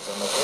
besonders 0.00 0.34
ist. 0.34 0.39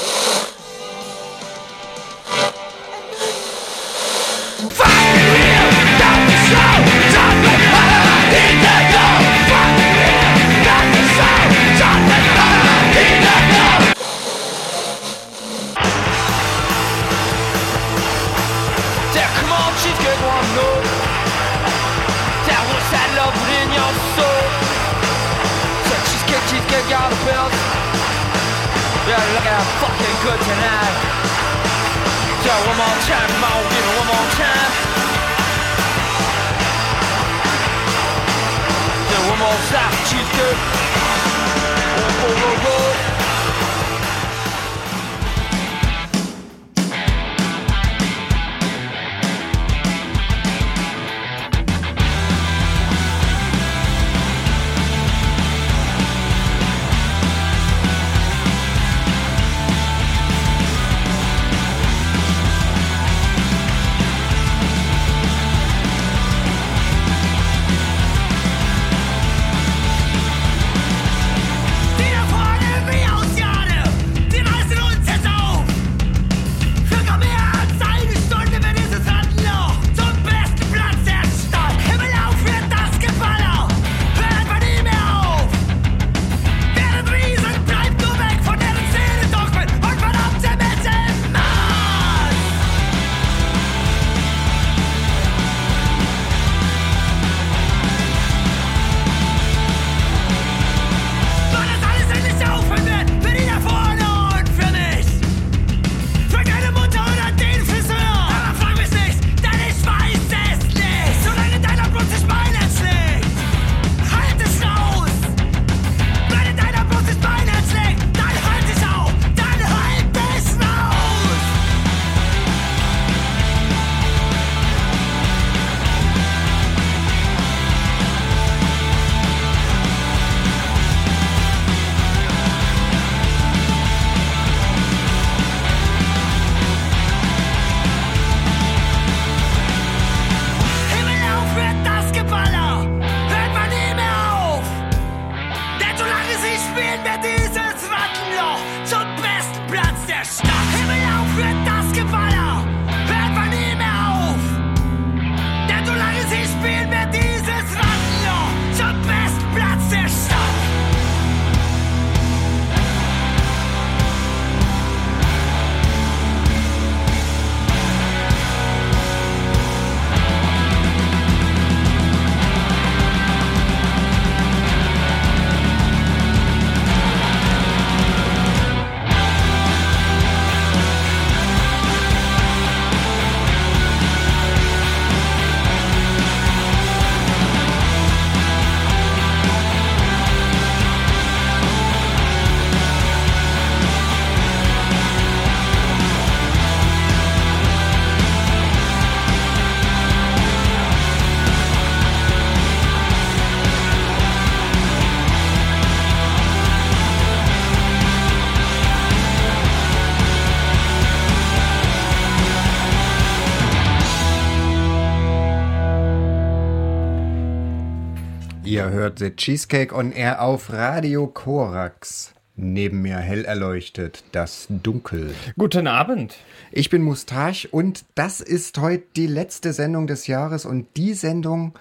Ihr 218.87 218.93
hört 218.93 219.19
The 219.19 219.35
Cheesecake 219.35 219.93
on 219.93 220.13
Air 220.13 220.41
auf 220.41 220.73
Radio 220.73 221.27
Korax. 221.27 222.33
Neben 222.55 223.03
mir 223.03 223.17
hell 223.17 223.45
erleuchtet 223.45 224.23
das 224.31 224.69
Dunkel. 224.69 225.35
Guten 225.59 225.89
Abend. 225.89 226.37
Ich 226.71 226.89
bin 226.89 227.03
Mustache 227.03 227.67
und 227.67 228.05
das 228.15 228.41
ist 228.41 228.79
heute 228.79 229.03
die 229.17 229.27
letzte 229.27 229.73
Sendung 229.73 230.07
des 230.07 230.29
Jahres 230.29 230.65
und 230.65 230.87
die 230.97 231.15
Sendung, 231.15 231.77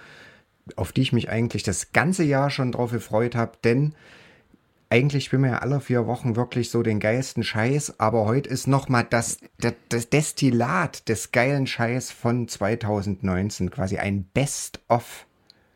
auf 0.74 0.90
die 0.90 1.02
ich 1.02 1.12
mich 1.12 1.30
eigentlich 1.30 1.62
das 1.62 1.92
ganze 1.92 2.24
Jahr 2.24 2.50
schon 2.50 2.72
drauf 2.72 2.90
gefreut 2.90 3.36
habe, 3.36 3.52
denn 3.62 3.94
eigentlich 4.90 5.26
spielen 5.26 5.42
wir 5.42 5.50
ja 5.50 5.58
alle 5.58 5.80
vier 5.80 6.08
Wochen 6.08 6.34
wirklich 6.34 6.70
so 6.70 6.82
den 6.82 6.98
geilsten 6.98 7.44
Scheiß, 7.44 8.00
aber 8.00 8.24
heute 8.24 8.48
ist 8.48 8.66
nochmal 8.66 9.06
das, 9.08 9.38
das, 9.60 9.74
das 9.90 10.10
Destillat 10.10 11.08
des 11.08 11.30
geilen 11.30 11.68
Scheiß 11.68 12.10
von 12.10 12.48
2019, 12.48 13.70
quasi 13.70 13.98
ein 13.98 14.24
Best-of. 14.34 15.26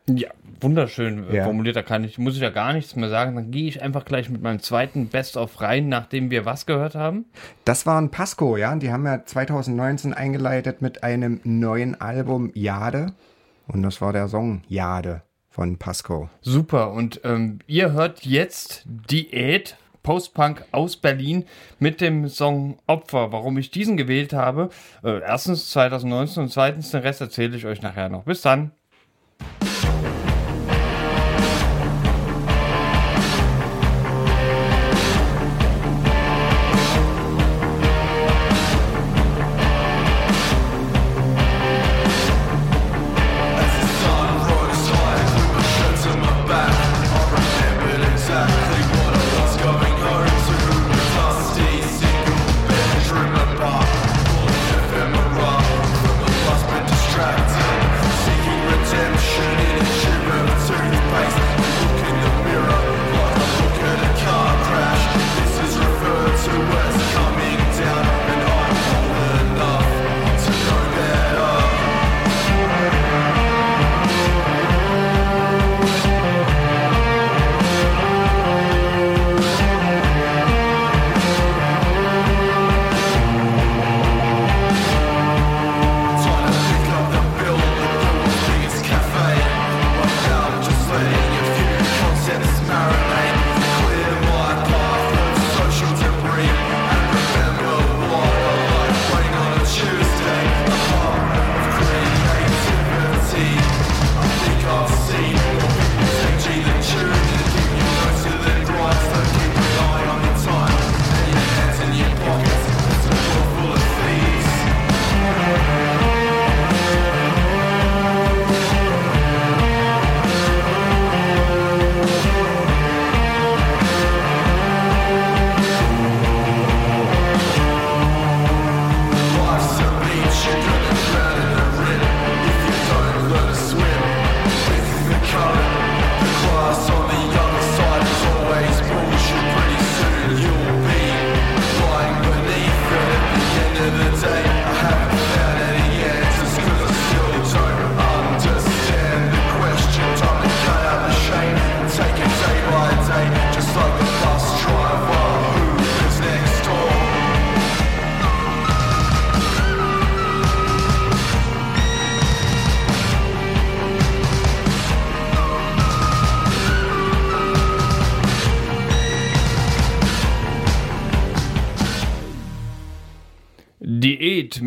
Ja, 0.08 0.30
wunderschön 0.60 1.28
äh, 1.30 1.36
Ja. 1.36 1.44
formuliert. 1.44 1.76
Da 1.76 1.82
kann 1.82 2.04
ich, 2.04 2.18
muss 2.18 2.34
ich 2.34 2.40
ja 2.42 2.50
gar 2.50 2.72
nichts 2.72 2.96
mehr 2.96 3.08
sagen. 3.08 3.34
Dann 3.36 3.50
gehe 3.50 3.68
ich 3.68 3.82
einfach 3.82 4.04
gleich 4.04 4.28
mit 4.28 4.42
meinem 4.42 4.60
zweiten 4.60 5.08
Best-of 5.08 5.60
rein, 5.60 5.88
nachdem 5.88 6.30
wir 6.30 6.44
was 6.44 6.66
gehört 6.66 6.94
haben. 6.94 7.26
Das 7.64 7.86
war 7.86 8.00
ein 8.00 8.10
Pasco, 8.10 8.56
ja. 8.56 8.74
Die 8.76 8.90
haben 8.92 9.06
ja 9.06 9.24
2019 9.24 10.12
eingeleitet 10.14 10.82
mit 10.82 11.02
einem 11.04 11.40
neuen 11.44 12.00
Album 12.00 12.50
Jade. 12.54 13.12
Und 13.68 13.82
das 13.82 14.00
war 14.00 14.12
der 14.12 14.26
Song 14.28 14.62
Jade 14.68 15.22
von 15.48 15.76
Pasco. 15.78 16.28
Super. 16.40 16.92
Und 16.92 17.20
ähm, 17.24 17.60
ihr 17.66 17.92
hört 17.92 18.24
jetzt 18.24 18.82
Diät, 18.86 19.76
Postpunk 20.02 20.64
aus 20.72 20.96
Berlin 20.96 21.44
mit 21.78 22.00
dem 22.00 22.28
Song 22.28 22.78
Opfer. 22.86 23.32
Warum 23.32 23.58
ich 23.58 23.70
diesen 23.70 23.96
gewählt 23.96 24.32
habe, 24.32 24.70
äh, 25.04 25.20
erstens 25.20 25.70
2019 25.70 26.44
und 26.44 26.48
zweitens 26.50 26.90
den 26.90 27.02
Rest 27.02 27.20
erzähle 27.20 27.56
ich 27.56 27.66
euch 27.66 27.82
nachher 27.82 28.08
noch. 28.08 28.24
Bis 28.24 28.42
dann. 28.42 28.72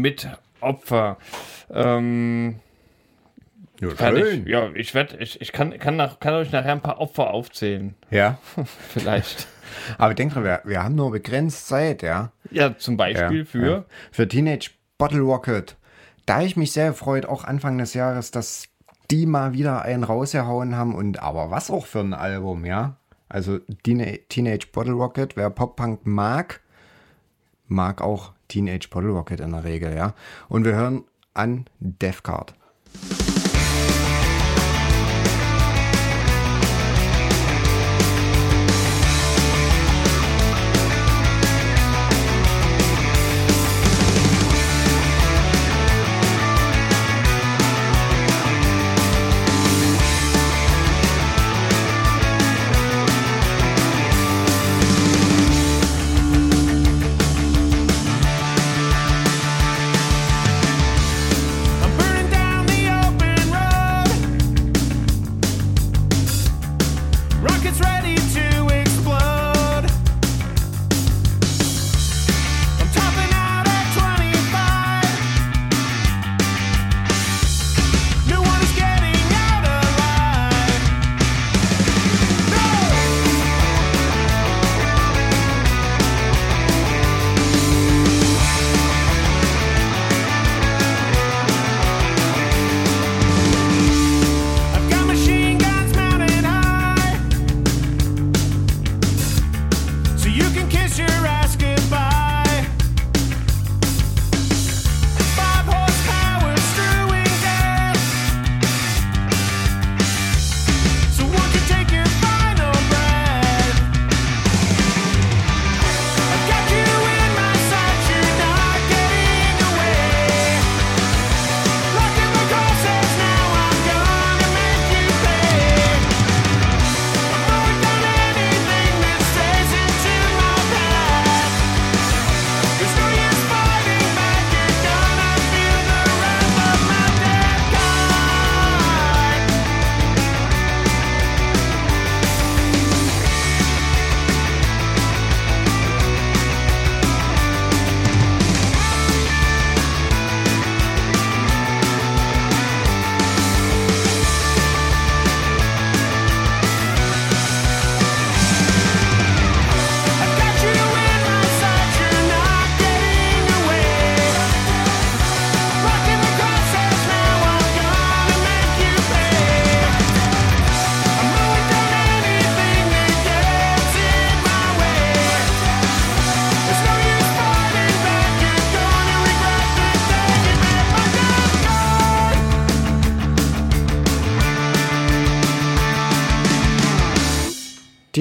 Mit 0.03 0.27
Opfer. 0.59 1.17
Ähm, 1.71 2.59
Ja, 3.79 3.89
fertig. 3.89 4.45
Ja, 4.47 4.69
ich 4.75 4.93
werde, 4.93 5.17
ich, 5.17 5.41
ich 5.41 5.51
kann, 5.53 5.77
kann, 5.79 5.95
nach, 5.95 6.19
kann 6.19 6.33
euch 6.35 6.51
nachher 6.51 6.73
ein 6.73 6.81
paar 6.81 6.99
Opfer 6.99 7.31
aufzählen. 7.31 7.95
Ja. 8.11 8.37
Vielleicht. 8.89 9.47
Aber 9.97 10.13
denk 10.13 10.33
dran, 10.33 10.43
wir, 10.43 10.61
wir 10.65 10.83
haben 10.83 10.95
nur 10.95 11.11
begrenzt 11.11 11.67
Zeit, 11.67 12.03
ja. 12.03 12.31
Ja, 12.51 12.77
zum 12.77 12.97
Beispiel 12.97 13.39
ja, 13.39 13.45
für. 13.45 13.65
Ja. 13.65 13.85
Für 14.11 14.27
Teenage 14.27 14.71
Bottle 14.97 15.21
Rocket. 15.21 15.75
Da 16.25 16.41
ich 16.41 16.55
mich 16.55 16.71
sehr 16.73 16.89
gefreut, 16.89 17.25
auch 17.25 17.43
Anfang 17.45 17.77
des 17.77 17.93
Jahres, 17.93 18.31
dass 18.31 18.65
die 19.09 19.25
mal 19.25 19.53
wieder 19.53 19.81
einen 19.83 20.03
rausgehauen 20.03 20.75
haben 20.75 20.95
und 20.95 21.21
aber 21.23 21.49
was 21.49 21.69
auch 21.71 21.85
für 21.85 21.99
ein 22.01 22.13
Album, 22.13 22.65
ja. 22.65 22.97
Also 23.29 23.59
Teen- 23.83 24.19
Teenage 24.29 24.67
Bottle 24.71 24.93
Rocket, 24.93 25.35
wer 25.35 25.49
Pop-Punk 25.49 26.05
mag, 26.05 26.61
mag 27.67 28.01
auch 28.01 28.33
Teenage 28.47 28.89
Bottle 28.89 29.11
Rocket 29.11 29.39
in 29.39 29.51
der 29.51 29.63
Regel, 29.63 29.95
ja. 29.95 30.13
Und 30.49 30.65
wir 30.65 30.75
hören 30.75 31.03
an 31.33 31.65
Death 31.79 32.23
Card. 32.23 32.53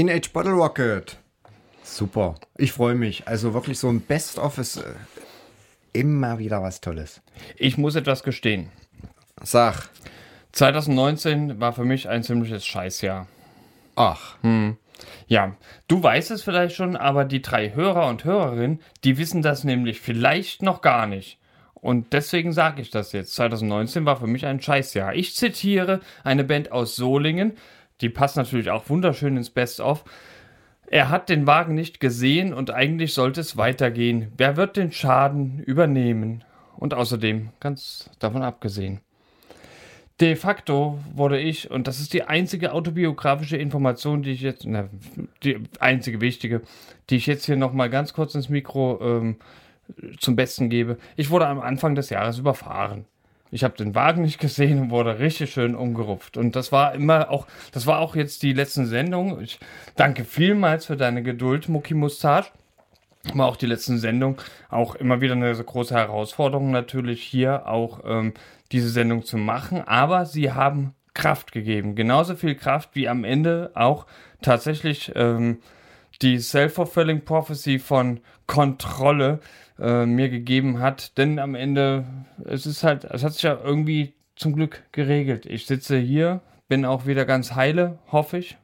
Teenage 0.02 0.30
Bottle 0.32 0.54
Rocket. 0.54 1.16
Super. 1.84 2.34
Ich 2.58 2.72
freue 2.72 2.96
mich. 2.96 3.28
Also 3.28 3.54
wirklich 3.54 3.78
so 3.78 3.88
ein 3.88 4.00
Best-of 4.00 4.58
ist 4.58 4.78
äh, 4.78 4.94
immer 5.92 6.40
wieder 6.40 6.60
was 6.60 6.80
Tolles. 6.80 7.22
Ich 7.56 7.78
muss 7.78 7.94
etwas 7.94 8.24
gestehen. 8.24 8.70
Sag. 9.44 9.90
2019 10.50 11.60
war 11.60 11.72
für 11.72 11.84
mich 11.84 12.08
ein 12.08 12.24
ziemliches 12.24 12.66
Scheißjahr. 12.66 13.28
Ach. 13.94 14.38
Ja, 15.28 15.54
du 15.86 16.02
weißt 16.02 16.32
es 16.32 16.42
vielleicht 16.42 16.74
schon, 16.74 16.96
aber 16.96 17.24
die 17.24 17.40
drei 17.40 17.72
Hörer 17.72 18.08
und 18.08 18.24
Hörerinnen, 18.24 18.80
die 19.04 19.18
wissen 19.18 19.40
das 19.40 19.62
nämlich 19.62 20.00
vielleicht 20.00 20.62
noch 20.62 20.80
gar 20.80 21.06
nicht. 21.06 21.38
Und 21.74 22.12
deswegen 22.12 22.52
sage 22.52 22.82
ich 22.82 22.90
das 22.90 23.12
jetzt. 23.12 23.34
2019 23.34 24.04
war 24.04 24.16
für 24.16 24.26
mich 24.26 24.46
ein 24.46 24.60
Scheißjahr. 24.60 25.14
Ich 25.14 25.36
zitiere 25.36 26.00
eine 26.24 26.42
Band 26.42 26.72
aus 26.72 26.96
Solingen, 26.96 27.52
die 28.02 28.10
passt 28.10 28.36
natürlich 28.36 28.70
auch 28.70 28.88
wunderschön 28.88 29.36
ins 29.36 29.50
Best-of. 29.50 30.04
Er 30.86 31.08
hat 31.08 31.28
den 31.30 31.46
Wagen 31.46 31.74
nicht 31.74 32.00
gesehen 32.00 32.52
und 32.52 32.70
eigentlich 32.70 33.14
sollte 33.14 33.40
es 33.40 33.56
weitergehen. 33.56 34.32
Wer 34.36 34.56
wird 34.58 34.76
den 34.76 34.92
Schaden 34.92 35.60
übernehmen? 35.60 36.44
Und 36.76 36.94
außerdem, 36.94 37.50
ganz 37.60 38.10
davon 38.18 38.42
abgesehen. 38.42 39.00
De 40.20 40.36
facto 40.36 40.98
wurde 41.14 41.38
ich, 41.38 41.70
und 41.70 41.86
das 41.86 42.00
ist 42.00 42.12
die 42.12 42.24
einzige 42.24 42.72
autobiografische 42.72 43.56
Information, 43.56 44.22
die 44.22 44.32
ich 44.32 44.42
jetzt, 44.42 44.64
na, 44.66 44.88
die 45.42 45.60
einzige 45.80 46.20
wichtige, 46.20 46.60
die 47.08 47.16
ich 47.16 47.26
jetzt 47.26 47.46
hier 47.46 47.56
nochmal 47.56 47.88
ganz 47.88 48.12
kurz 48.12 48.34
ins 48.34 48.48
Mikro 48.48 49.00
ähm, 49.00 49.36
zum 50.18 50.36
Besten 50.36 50.68
gebe. 50.68 50.98
Ich 51.16 51.30
wurde 51.30 51.46
am 51.46 51.60
Anfang 51.60 51.94
des 51.94 52.10
Jahres 52.10 52.38
überfahren. 52.38 53.06
Ich 53.52 53.62
habe 53.62 53.76
den 53.76 53.94
Wagen 53.94 54.22
nicht 54.22 54.40
gesehen 54.40 54.80
und 54.80 54.90
wurde 54.90 55.20
richtig 55.20 55.52
schön 55.52 55.76
umgerupft. 55.76 56.36
Und 56.36 56.56
das 56.56 56.72
war 56.72 56.94
immer 56.94 57.30
auch, 57.30 57.46
das 57.70 57.86
war 57.86 58.00
auch 58.00 58.16
jetzt 58.16 58.42
die 58.42 58.54
letzten 58.54 58.86
Sendung. 58.86 59.40
Ich 59.40 59.60
danke 59.94 60.24
vielmals 60.24 60.86
für 60.86 60.96
deine 60.96 61.22
Geduld, 61.22 61.68
Mucki 61.68 61.94
Mustache 61.94 62.50
war 63.34 63.46
auch 63.46 63.56
die 63.56 63.66
letzten 63.66 63.98
Sendung 63.98 64.40
auch 64.68 64.94
immer 64.94 65.20
wieder 65.20 65.34
eine 65.34 65.54
große 65.54 65.94
Herausforderung 65.94 66.70
natürlich 66.70 67.22
hier 67.22 67.68
auch 67.68 68.00
ähm, 68.04 68.34
diese 68.72 68.88
Sendung 68.88 69.24
zu 69.24 69.36
machen, 69.36 69.82
aber 69.86 70.26
sie 70.26 70.52
haben 70.52 70.94
Kraft 71.14 71.52
gegeben, 71.52 71.94
genauso 71.94 72.34
viel 72.36 72.54
Kraft 72.54 72.90
wie 72.94 73.08
am 73.08 73.24
Ende 73.24 73.70
auch 73.74 74.06
tatsächlich 74.40 75.12
ähm, 75.14 75.58
die 76.22 76.38
Self-Fulfilling 76.38 77.24
Prophecy 77.24 77.78
von 77.78 78.20
Kontrolle 78.46 79.40
äh, 79.78 80.06
mir 80.06 80.28
gegeben 80.28 80.80
hat, 80.80 81.18
denn 81.18 81.38
am 81.38 81.54
Ende 81.54 82.04
es 82.44 82.66
ist 82.66 82.84
halt, 82.84 83.04
es 83.04 83.24
hat 83.24 83.34
sich 83.34 83.42
ja 83.42 83.58
irgendwie 83.62 84.14
zum 84.36 84.54
Glück 84.54 84.84
geregelt. 84.92 85.46
Ich 85.46 85.66
sitze 85.66 85.98
hier, 85.98 86.40
bin 86.68 86.84
auch 86.84 87.06
wieder 87.06 87.24
ganz 87.24 87.54
heile, 87.54 87.98
hoffe 88.10 88.38
ich, 88.38 88.56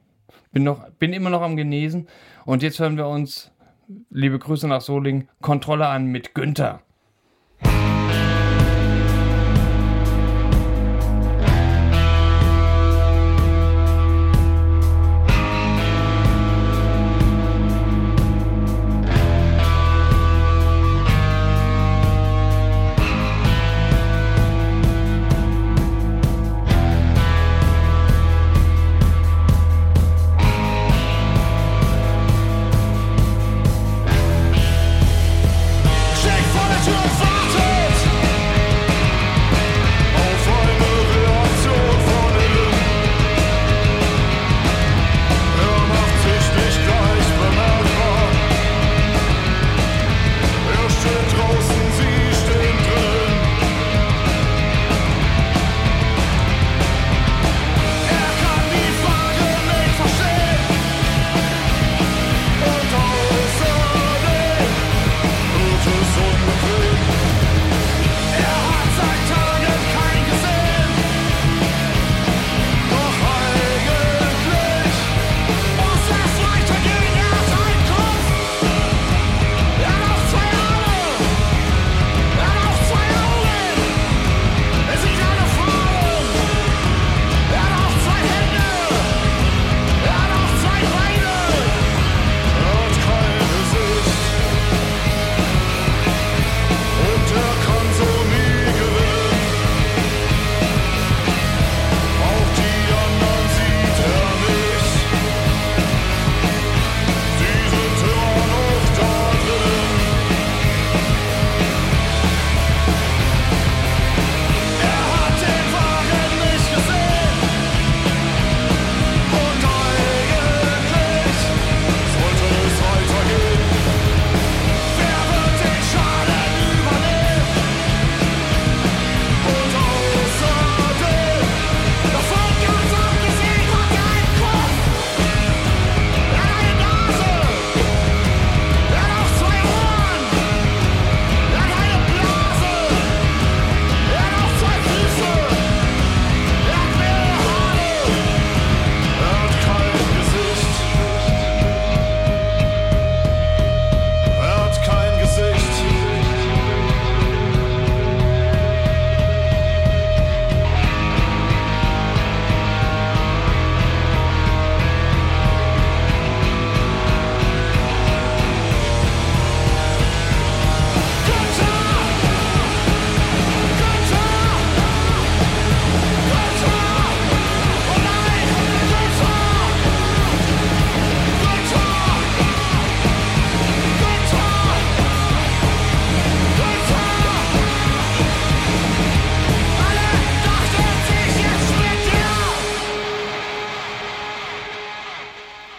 bin 0.51 0.63
noch, 0.63 0.89
bin 0.91 1.13
immer 1.13 1.29
noch 1.29 1.41
am 1.41 1.57
Genesen 1.57 2.07
und 2.45 2.63
jetzt 2.63 2.79
hören 2.79 2.97
wir 2.97 3.07
uns 3.07 3.51
liebe 4.09 4.39
Grüße 4.39 4.67
nach 4.67 4.81
Solingen, 4.81 5.27
Kontrolle 5.41 5.87
an 5.87 6.05
mit 6.05 6.33
Günther. 6.35 6.81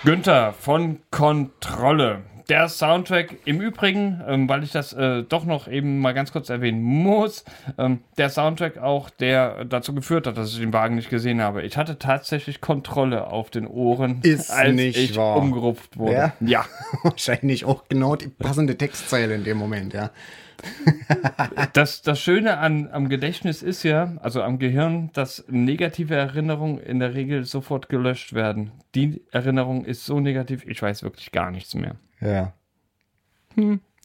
Günther 0.03 0.55
von 0.55 1.01
Kontrolle. 1.11 2.23
Der 2.51 2.69
Soundtrack 2.69 3.37
im 3.45 3.61
Übrigen, 3.61 4.21
ähm, 4.27 4.49
weil 4.49 4.65
ich 4.65 4.73
das 4.73 4.93
äh, 4.93 5.23
doch 5.23 5.45
noch 5.45 5.69
eben 5.69 6.01
mal 6.01 6.13
ganz 6.15 6.33
kurz 6.33 6.51
erwähnen 6.51 6.83
muss, 6.83 7.45
ähm, 7.79 8.01
der 8.19 8.29
Soundtrack 8.29 8.79
auch, 8.79 9.09
der 9.09 9.65
dazu 9.65 9.95
geführt 9.95 10.27
hat, 10.27 10.37
dass 10.37 10.53
ich 10.53 10.59
den 10.59 10.73
Wagen 10.73 10.97
nicht 10.97 11.11
gesehen 11.11 11.41
habe. 11.41 11.63
Ich 11.63 11.77
hatte 11.77 12.01
tatsächlich 12.01 12.61
Kontrolle 12.61 13.29
auf 13.29 13.51
den 13.51 13.69
Ohren, 13.69 14.19
Ist 14.23 14.51
als 14.51 14.75
nicht 14.75 14.99
ich 14.99 15.17
wahr. 15.17 15.37
umgerupft 15.37 15.97
wurde. 15.97 16.13
Ja? 16.13 16.33
ja. 16.41 16.65
Wahrscheinlich 17.05 17.67
auch 17.67 17.85
genau 17.89 18.17
die 18.17 18.27
passende 18.27 18.77
Textzeile 18.77 19.37
in 19.37 19.45
dem 19.45 19.57
Moment, 19.57 19.95
ja. 19.95 20.11
Das, 21.73 22.03
das 22.03 22.21
Schöne 22.21 22.59
an, 22.59 22.89
am 22.91 23.09
Gedächtnis 23.09 23.63
ist 23.63 23.85
ja, 23.85 24.15
also 24.23 24.43
am 24.43 24.59
Gehirn, 24.59 25.11
dass 25.13 25.45
negative 25.49 26.17
Erinnerungen 26.17 26.79
in 26.79 26.99
der 26.99 27.15
Regel 27.15 27.45
sofort 27.45 27.89
gelöscht 27.89 28.33
werden. 28.33 28.73
Die 28.97 29.23
Erinnerung 29.31 29.85
ist 29.85 30.05
so 30.05 30.19
negativ, 30.19 30.67
ich 30.67 30.83
weiß 30.83 31.05
wirklich 31.05 31.31
gar 31.31 31.53
nichts 31.53 31.75
mehr. 31.75 31.95
Ja. 32.21 32.53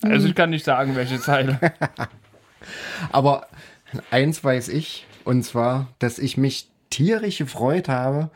Also 0.01 0.27
ich 0.27 0.35
kann 0.35 0.49
nicht 0.49 0.65
sagen, 0.65 0.95
welche 0.95 1.19
Zeile. 1.19 1.59
Aber 3.11 3.47
eins 4.11 4.43
weiß 4.43 4.69
ich, 4.69 5.05
und 5.23 5.43
zwar, 5.43 5.87
dass 5.99 6.19
ich 6.19 6.37
mich 6.37 6.69
tierisch 6.89 7.39
gefreut 7.39 7.89
habe, 7.89 8.29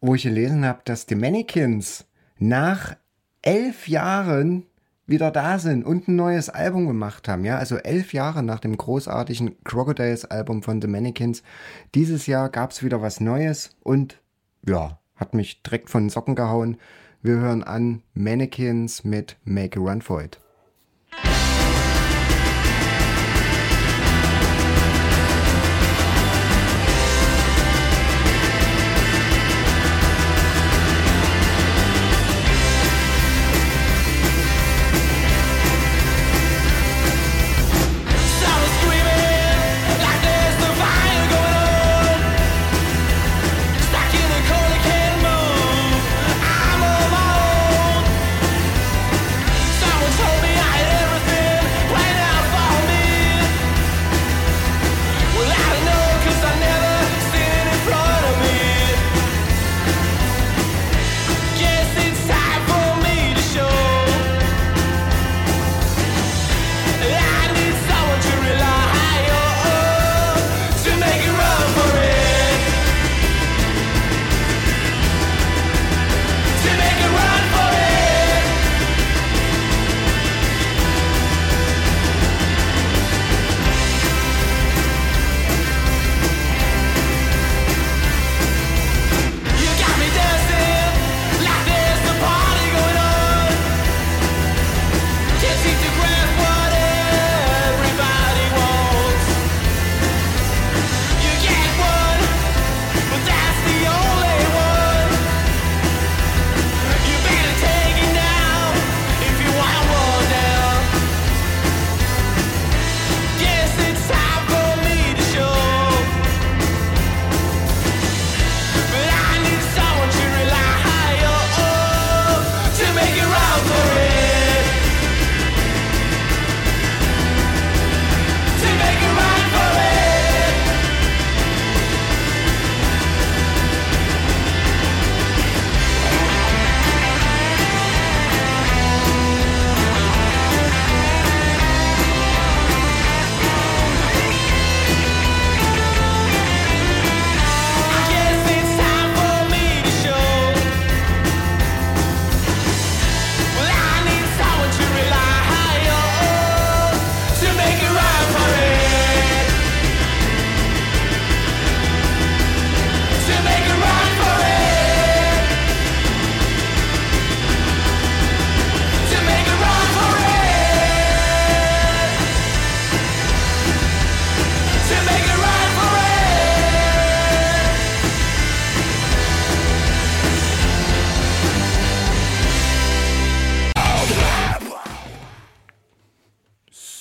wo 0.00 0.14
ich 0.14 0.22
gelesen 0.22 0.64
habe, 0.64 0.80
dass 0.84 1.06
die 1.06 1.14
Mannequins 1.14 2.06
nach 2.38 2.96
elf 3.42 3.88
Jahren 3.88 4.66
wieder 5.06 5.30
da 5.30 5.58
sind 5.58 5.84
und 5.84 6.08
ein 6.08 6.16
neues 6.16 6.48
Album 6.48 6.86
gemacht 6.86 7.28
haben. 7.28 7.44
Ja, 7.44 7.58
also 7.58 7.76
elf 7.76 8.12
Jahre 8.12 8.42
nach 8.42 8.60
dem 8.60 8.76
großartigen 8.76 9.62
Crocodiles-Album 9.62 10.62
von 10.62 10.82
The 10.82 10.88
Mannequins. 10.88 11.42
Dieses 11.94 12.26
Jahr 12.26 12.48
gab 12.48 12.72
es 12.72 12.82
wieder 12.82 13.02
was 13.02 13.20
Neues 13.20 13.70
und 13.82 14.20
ja, 14.66 14.98
hat 15.14 15.34
mich 15.34 15.62
direkt 15.62 15.90
von 15.90 16.04
den 16.04 16.10
Socken 16.10 16.34
gehauen. 16.34 16.76
Wir 17.26 17.38
hören 17.40 17.64
an 17.64 18.02
Mannequins 18.14 19.02
mit 19.02 19.36
Make 19.44 19.80
a 19.80 19.82
Run 19.82 20.00
for 20.00 20.22
It. 20.22 20.38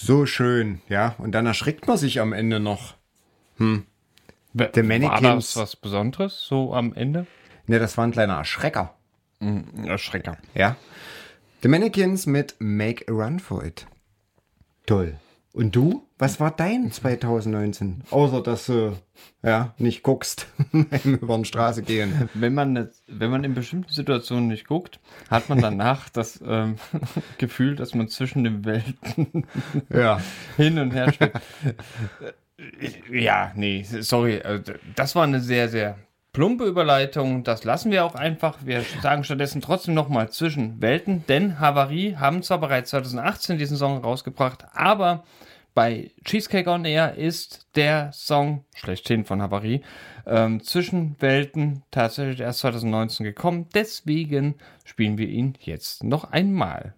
So 0.05 0.27
schön, 0.27 0.81
ja. 0.87 1.15
Und 1.17 1.31
dann 1.31 1.47
erschrickt 1.47 1.87
man 1.87 1.97
sich 1.97 2.19
am 2.19 2.31
Ende 2.31 2.59
noch. 2.59 2.93
The 3.57 3.81
The 4.53 4.83
Mannequins. 4.83 5.23
War 5.23 5.35
das 5.35 5.55
was 5.55 5.75
Besonderes, 5.75 6.43
so 6.43 6.75
am 6.75 6.93
Ende? 6.93 7.25
Ne, 7.65 7.79
das 7.79 7.97
war 7.97 8.05
ein 8.05 8.11
kleiner 8.11 8.35
Erschrecker. 8.35 8.93
Erschrecker. 9.83 10.37
Ja. 10.53 10.75
The 11.63 11.69
Mannequins 11.69 12.27
mit 12.27 12.55
Make 12.59 13.05
a 13.09 13.13
Run 13.13 13.39
for 13.39 13.65
It. 13.65 13.87
Toll. 14.85 15.19
Und 15.53 15.75
du? 15.75 16.04
Was 16.17 16.39
war 16.39 16.51
dein 16.51 16.91
2019? 16.93 18.03
Außer, 18.09 18.41
dass 18.41 18.67
du 18.67 18.95
ja, 19.43 19.73
nicht 19.77 20.01
guckst 20.01 20.47
beim 20.71 21.15
über 21.15 21.37
die 21.37 21.43
Straße 21.45 21.83
gehen. 21.83 22.29
Wenn 22.33 22.53
man, 22.53 22.89
wenn 23.07 23.29
man 23.29 23.43
in 23.43 23.53
bestimmten 23.53 23.91
Situationen 23.91 24.47
nicht 24.47 24.65
guckt, 24.65 24.99
hat 25.29 25.49
man 25.49 25.59
danach 25.61 26.07
das 26.13 26.41
ähm, 26.45 26.77
Gefühl, 27.37 27.75
dass 27.75 27.93
man 27.95 28.07
zwischen 28.07 28.45
den 28.45 28.63
Welten 28.63 29.45
Ja. 29.89 30.21
hin 30.55 30.79
und 30.79 30.91
her 30.91 31.11
schwebt. 31.11 31.41
ja, 33.11 33.51
nee, 33.55 33.83
sorry. 33.83 34.35
äh, 34.35 34.61
Das 34.95 35.15
war 35.15 35.23
eine 35.23 35.41
sehr, 35.41 35.67
sehr 35.67 35.97
plumpe 36.31 36.63
Überleitung. 36.65 37.43
Das 37.43 37.63
lassen 37.65 37.91
wir 37.91 38.05
auch 38.05 38.15
einfach. 38.15 38.57
Wir 38.63 38.83
sagen 39.01 39.23
stattdessen 39.25 39.61
trotzdem 39.61 39.93
nochmal 39.93 40.29
zwischen 40.29 40.81
Welten, 40.81 41.25
denn 41.27 41.59
Havarie 41.59 42.15
haben 42.15 42.41
zwar 42.43 42.59
bereits 42.59 42.89
2018 42.91 43.57
diesen 43.57 43.77
Song 43.77 43.97
rausgebracht, 43.97 44.65
aber 44.73 45.23
bei 45.75 46.11
Cheesecake 46.23 46.69
on 46.69 46.85
Air 46.85 47.15
ist 47.15 47.67
der 47.75 48.11
Song 48.13 48.65
schlechthin 48.73 49.25
von 49.25 49.41
Havarie 49.41 49.81
ähm, 50.25 50.63
zwischen 50.63 51.17
Welten 51.19 51.83
tatsächlich 51.91 52.39
erst 52.39 52.59
2019 52.59 53.25
gekommen. 53.25 53.67
Deswegen 53.75 54.55
spielen 54.85 55.17
wir 55.17 55.27
ihn 55.27 55.57
jetzt 55.59 56.03
noch 56.03 56.31
einmal. 56.31 56.95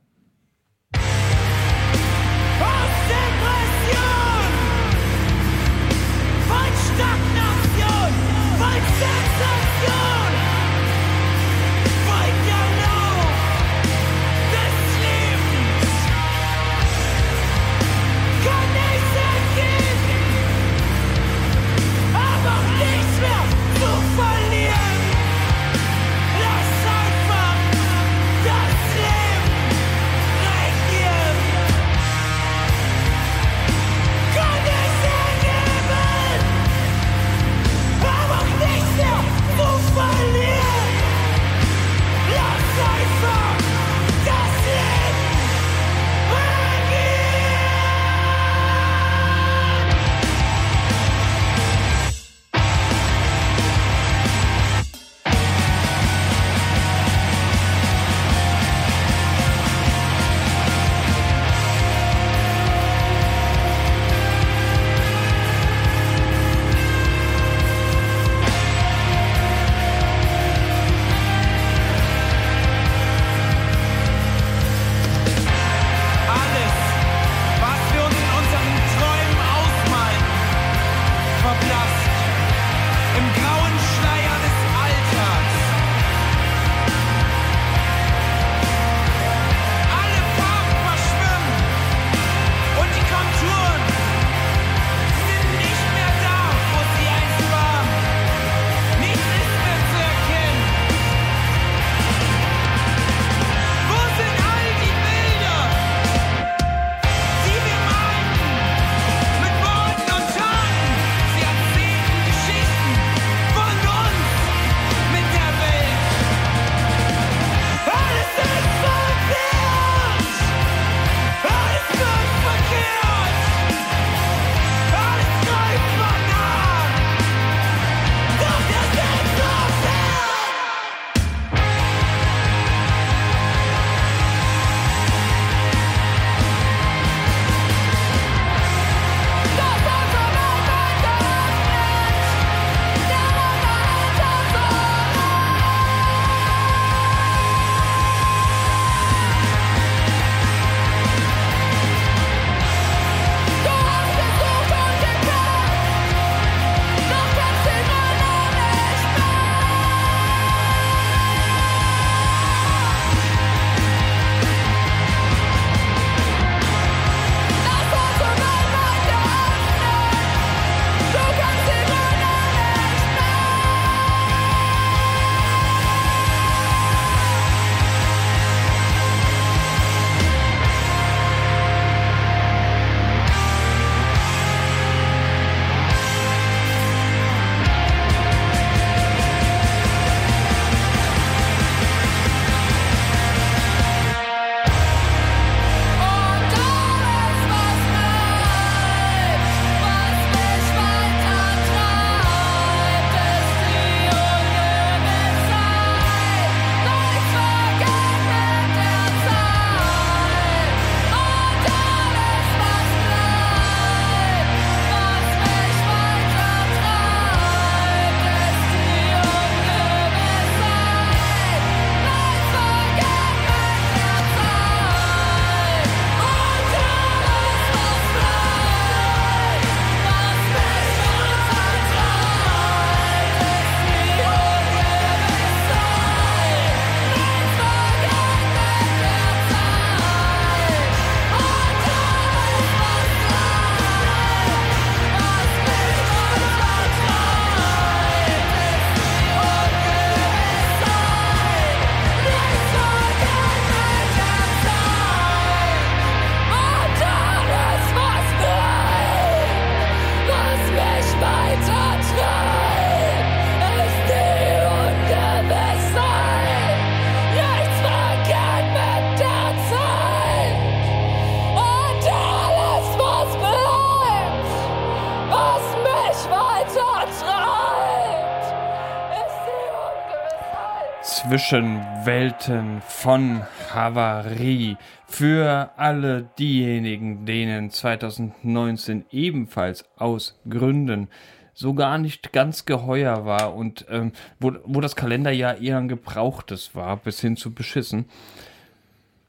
Zwischenwelten 281.28 282.82
von 282.88 283.42
Havarie. 283.74 284.78
Für 285.08 285.72
alle 285.76 286.30
diejenigen, 286.40 287.26
denen 287.26 287.70
2019 287.70 289.04
ebenfalls 289.12 289.84
aus 289.98 290.40
Gründen 290.48 291.10
so 291.54 291.74
gar 291.74 291.98
nicht 291.98 292.32
ganz 292.32 292.64
geheuer 292.64 293.26
war 293.26 293.56
und 293.56 293.86
ähm, 293.90 294.14
wo, 294.40 294.54
wo 294.64 294.80
das 294.80 294.96
Kalenderjahr 294.96 295.58
eher 295.58 295.80
ein 295.80 295.90
gebrauchtes 295.90 296.76
war, 296.76 296.96
bis 296.96 297.20
hin 297.20 297.36
zu 297.36 297.54
beschissen, 297.54 298.06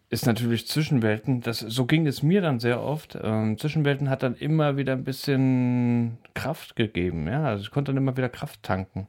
ist 0.09 0.25
natürlich 0.25 0.69
Zwischenwelten. 0.69 1.41
Das, 1.41 1.59
so 1.59 1.85
ging 1.85 2.07
es 2.07 2.23
mir 2.23 2.41
dann 2.43 2.61
sehr 2.61 2.81
oft. 2.81 3.19
Ähm, 3.21 3.59
Zwischenwelten 3.59 4.09
hat 4.09 4.23
dann 4.23 4.37
immer 4.37 4.77
wieder 4.77 4.93
ein 4.93 5.03
bisschen 5.03 6.19
Kraft 6.35 6.77
gegeben. 6.77 7.27
Ja? 7.27 7.43
Also 7.43 7.65
ich 7.65 7.73
konnte 7.73 7.91
dann 7.93 8.01
immer 8.01 8.17
wieder 8.17 8.29
Kraft 8.29 8.63
tanken. 8.63 9.09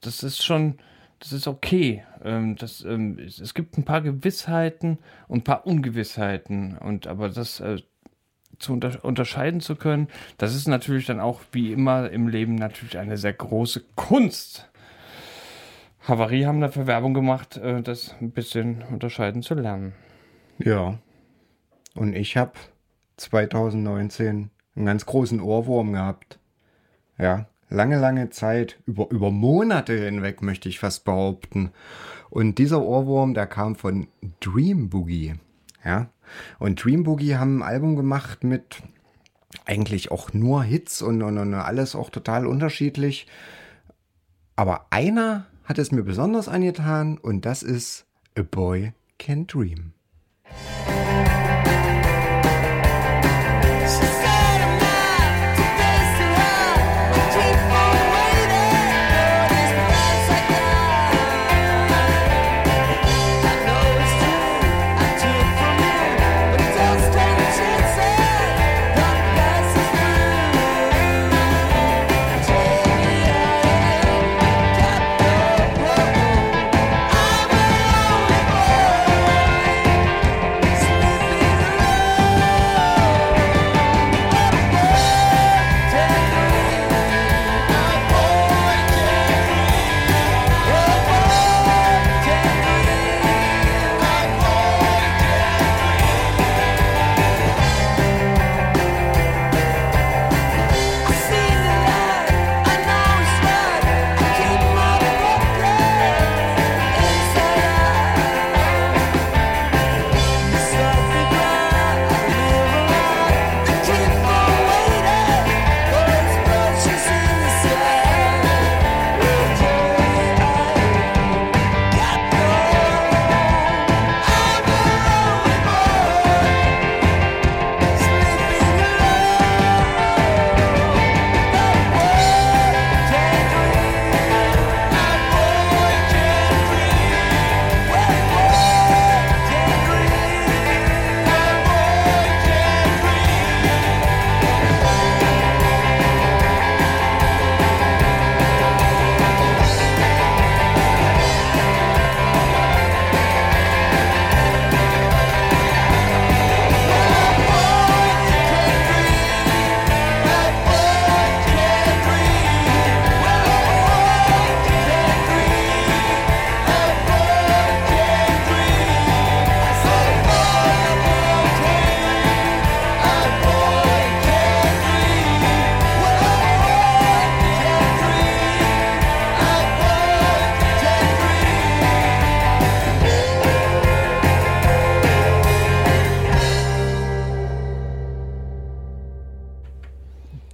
Das 0.00 0.22
ist 0.22 0.42
schon, 0.42 0.78
das 1.24 1.32
ist 1.32 1.48
okay. 1.48 2.04
Ähm, 2.22 2.56
das, 2.56 2.84
ähm, 2.84 3.18
es, 3.18 3.54
gibt 3.54 3.78
ein 3.78 3.84
paar 3.84 4.02
Gewissheiten 4.02 4.98
und 5.26 5.38
ein 5.38 5.44
paar 5.44 5.66
Ungewissheiten. 5.66 6.76
Und 6.76 7.06
aber 7.06 7.30
das 7.30 7.60
äh, 7.60 7.78
zu 8.58 8.74
unter 8.74 9.02
unterscheiden 9.02 9.60
zu 9.60 9.74
können, 9.74 10.08
das 10.36 10.54
ist 10.54 10.68
natürlich 10.68 11.06
dann 11.06 11.20
auch 11.20 11.40
wie 11.52 11.72
immer 11.72 12.10
im 12.10 12.28
Leben 12.28 12.56
natürlich 12.56 12.98
eine 12.98 13.16
sehr 13.16 13.32
große 13.32 13.84
Kunst. 13.96 14.70
Havarie 16.06 16.44
haben 16.44 16.60
dafür 16.60 16.86
Werbung 16.86 17.14
gemacht, 17.14 17.56
äh, 17.56 17.80
das 17.80 18.14
ein 18.20 18.32
bisschen 18.32 18.82
unterscheiden 18.82 19.42
zu 19.42 19.54
lernen. 19.54 19.94
Ja. 20.58 20.98
Und 21.94 22.14
ich 22.14 22.36
habe 22.36 22.52
2019 23.16 24.50
einen 24.76 24.86
ganz 24.86 25.06
großen 25.06 25.40
Ohrwurm 25.40 25.94
gehabt. 25.94 26.38
Ja, 27.16 27.46
lange, 27.74 27.98
lange 27.98 28.30
Zeit, 28.30 28.78
über, 28.86 29.10
über 29.10 29.30
Monate 29.30 29.92
hinweg 30.04 30.42
möchte 30.42 30.68
ich 30.68 30.78
fast 30.78 31.04
behaupten. 31.04 31.70
Und 32.30 32.58
dieser 32.58 32.82
Ohrwurm, 32.82 33.34
der 33.34 33.46
kam 33.46 33.76
von 33.76 34.08
Dream 34.40 34.88
Boogie. 34.88 35.34
Ja. 35.84 36.08
Und 36.58 36.82
Dream 36.82 37.02
Boogie 37.02 37.36
haben 37.36 37.58
ein 37.58 37.68
Album 37.68 37.96
gemacht 37.96 38.44
mit 38.44 38.82
eigentlich 39.66 40.10
auch 40.10 40.32
nur 40.32 40.62
Hits 40.62 41.02
und, 41.02 41.22
und, 41.22 41.38
und 41.38 41.54
alles 41.54 41.94
auch 41.94 42.10
total 42.10 42.46
unterschiedlich. 42.46 43.26
Aber 44.56 44.86
einer 44.90 45.46
hat 45.64 45.78
es 45.78 45.92
mir 45.92 46.02
besonders 46.02 46.48
angetan 46.48 47.18
und 47.18 47.44
das 47.44 47.62
ist 47.62 48.06
A 48.38 48.42
Boy 48.42 48.92
Can 49.18 49.46
Dream. 49.46 49.92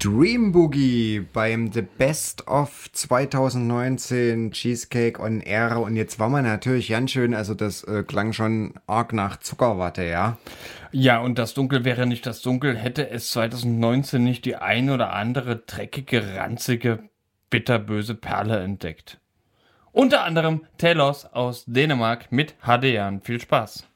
Dream 0.02 0.50
Boogie 0.50 1.20
beim 1.20 1.70
The 1.72 1.82
Best 1.82 2.48
of 2.48 2.88
2019 2.90 4.50
Cheesecake 4.50 5.20
on 5.20 5.42
Air. 5.42 5.78
Und 5.78 5.94
jetzt 5.94 6.18
war 6.18 6.30
man 6.30 6.44
natürlich 6.44 6.88
ganz 6.88 7.10
schön, 7.10 7.34
also 7.34 7.52
das 7.52 7.84
äh, 7.84 8.02
klang 8.02 8.32
schon 8.32 8.72
arg 8.86 9.12
nach 9.12 9.36
Zuckerwatte, 9.36 10.04
ja. 10.04 10.38
Ja, 10.90 11.20
und 11.20 11.38
das 11.38 11.52
Dunkel 11.52 11.84
wäre 11.84 12.06
nicht 12.06 12.24
das 12.24 12.40
Dunkel, 12.40 12.78
hätte 12.78 13.10
es 13.10 13.30
2019 13.32 14.24
nicht 14.24 14.46
die 14.46 14.56
ein 14.56 14.88
oder 14.88 15.12
andere 15.12 15.56
dreckige, 15.56 16.34
ranzige, 16.34 17.00
bitterböse 17.50 18.14
Perle 18.14 18.58
entdeckt. 18.60 19.20
Unter 19.92 20.24
anderem 20.24 20.62
Telos 20.78 21.26
aus 21.26 21.64
Dänemark 21.66 22.32
mit 22.32 22.54
Hadean. 22.62 23.20
Viel 23.20 23.38
Spaß. 23.38 23.86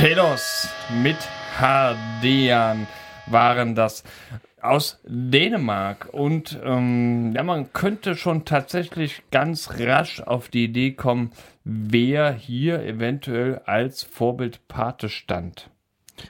Telos 0.00 0.66
mit 1.02 1.18
Hardian 1.58 2.86
waren 3.26 3.74
das 3.74 4.02
aus 4.62 4.98
Dänemark. 5.04 6.08
Und 6.10 6.58
ähm, 6.64 7.34
ja, 7.34 7.42
man 7.42 7.74
könnte 7.74 8.16
schon 8.16 8.46
tatsächlich 8.46 9.22
ganz 9.30 9.68
rasch 9.78 10.22
auf 10.22 10.48
die 10.48 10.64
Idee 10.64 10.92
kommen, 10.92 11.32
wer 11.64 12.32
hier 12.32 12.82
eventuell 12.82 13.60
als 13.66 14.02
Vorbild 14.02 14.66
Pate 14.68 15.10
stand. 15.10 15.68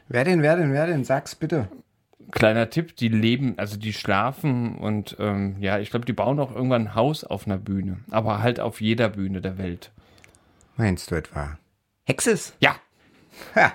Wer 0.09 0.25
denn, 0.25 0.43
wer 0.43 0.57
denn, 0.57 0.73
wer 0.73 0.89
denn? 0.89 1.05
Sag's 1.05 1.37
bitte. 1.37 1.69
Kleiner 2.33 2.71
Tipp, 2.71 2.97
die 2.97 3.07
leben, 3.07 3.55
also 3.57 3.77
die 3.77 3.93
schlafen 3.93 4.79
und 4.79 5.15
ähm, 5.21 5.55
ja, 5.61 5.79
ich 5.79 5.91
glaube, 5.91 6.07
die 6.07 6.13
bauen 6.13 6.41
auch 6.41 6.53
irgendwann 6.53 6.89
ein 6.89 6.95
Haus 6.97 7.23
auf 7.23 7.47
einer 7.47 7.59
Bühne. 7.59 8.01
Aber 8.11 8.43
halt 8.43 8.59
auf 8.59 8.81
jeder 8.81 9.11
Bühne 9.11 9.41
der 9.41 9.59
Welt. 9.59 9.93
Meinst 10.77 11.13
du 11.13 11.15
etwa? 11.15 11.57
Hexes? 12.05 12.55
Ja, 12.59 12.75
Ha. 13.55 13.73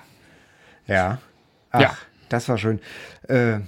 Ja. 0.88 1.18
Ach, 1.72 1.80
Ja. 1.82 1.92
Das 2.30 2.50
war 2.50 2.58
schön. 2.58 2.80
Äh, 3.28 3.60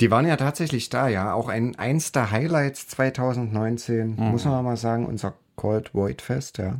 die 0.00 0.10
waren 0.10 0.26
ja 0.26 0.36
tatsächlich 0.36 0.88
da, 0.90 1.08
ja. 1.08 1.32
Auch 1.32 1.48
ein, 1.48 1.76
eins 1.78 2.12
der 2.12 2.30
Highlights 2.30 2.88
2019, 2.88 4.16
muss 4.16 4.44
man 4.44 4.64
mal 4.64 4.76
sagen, 4.76 5.06
unser 5.06 5.34
Cold 5.56 5.94
Void 5.94 6.22
Fest, 6.22 6.58
ja. 6.58 6.76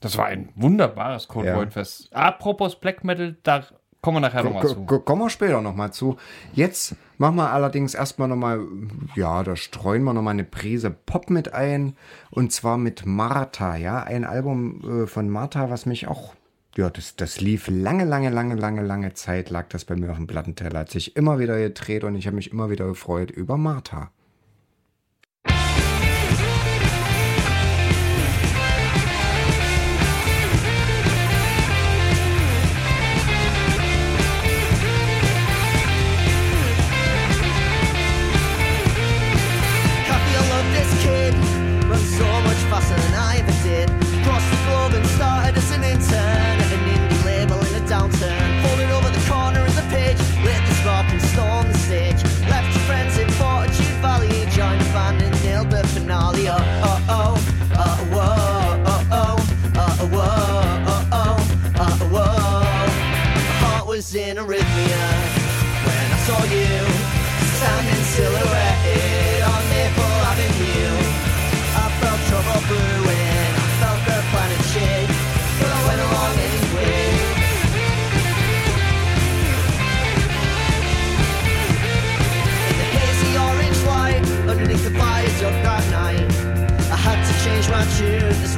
das 0.00 0.16
war 0.16 0.26
ein 0.26 0.48
wunderbares 0.54 1.28
Cold 1.28 1.46
Ja. 1.46 1.56
Void 1.56 1.72
Fest. 1.72 2.08
Apropos 2.14 2.76
Black 2.78 3.04
Metal, 3.04 3.36
da 3.42 3.64
kommen 4.00 4.16
wir 4.16 4.20
nachher 4.20 4.44
nochmal 4.44 4.66
zu. 4.66 4.84
ko- 4.84 5.00
Kommen 5.00 5.22
wir 5.22 5.30
später 5.30 5.60
nochmal 5.60 5.92
zu. 5.92 6.16
Jetzt 6.52 6.94
machen 7.18 7.36
wir 7.36 7.50
allerdings 7.52 7.94
erstmal 7.94 8.28
nochmal, 8.28 8.60
ja, 9.16 9.42
da 9.42 9.56
streuen 9.56 10.04
wir 10.04 10.14
nochmal 10.14 10.32
eine 10.34 10.44
Prise 10.44 10.90
Pop 10.90 11.30
mit 11.30 11.52
ein. 11.52 11.96
Und 12.30 12.52
zwar 12.52 12.78
mit 12.78 13.04
Martha, 13.06 13.76
ja. 13.76 14.02
Ein 14.02 14.24
Album 14.24 15.02
äh, 15.04 15.06
von 15.06 15.28
Martha, 15.28 15.68
was 15.70 15.84
mich 15.84 16.06
auch, 16.06 16.34
ja, 16.78 16.90
das, 16.90 17.16
das 17.16 17.40
lief 17.40 17.66
lange, 17.66 18.04
lange, 18.04 18.30
lange, 18.30 18.54
lange, 18.54 18.82
lange 18.82 19.12
Zeit, 19.12 19.50
lag 19.50 19.68
das 19.68 19.84
bei 19.84 19.96
mir 19.96 20.12
auf 20.12 20.16
dem 20.16 20.28
Plattenteller. 20.28 20.78
Hat 20.78 20.90
sich 20.90 21.16
immer 21.16 21.40
wieder 21.40 21.58
gedreht 21.58 22.04
und 22.04 22.14
ich 22.14 22.28
habe 22.28 22.36
mich 22.36 22.52
immer 22.52 22.70
wieder 22.70 22.86
gefreut 22.86 23.32
über 23.32 23.56
Martha. 23.56 24.12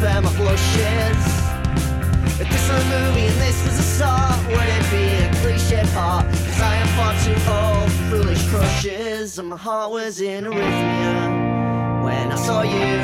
Spare 0.01 0.22
my 0.22 0.34
blushes. 0.36 1.22
If 2.40 2.48
this 2.48 2.68
were 2.68 2.76
a 2.76 2.84
movie 2.94 3.26
and 3.26 3.38
this 3.44 3.59
was 3.66 3.78
a 3.78 3.88
song, 4.01 4.36
would 4.46 4.70
it 4.78 4.86
be 4.96 5.05
a 5.24 5.28
cliche 5.42 5.82
part? 5.92 6.24
Cause 6.24 6.61
I 6.72 6.74
am 6.82 6.88
far 6.96 7.12
too 7.24 7.38
old 7.59 7.92
for 7.92 8.05
foolish 8.11 8.42
crushes, 8.48 9.38
and 9.38 9.48
my 9.51 9.59
heart 9.59 9.90
was 9.90 10.22
in 10.22 10.44
arrhythmia 10.44 11.18
when 12.05 12.32
I 12.32 12.36
saw 12.46 12.62
you 12.62 12.96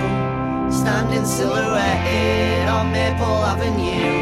standing 0.72 1.26
silhouetted 1.26 2.66
on 2.76 2.90
Maple 2.92 3.40
Avenue. 3.52 4.16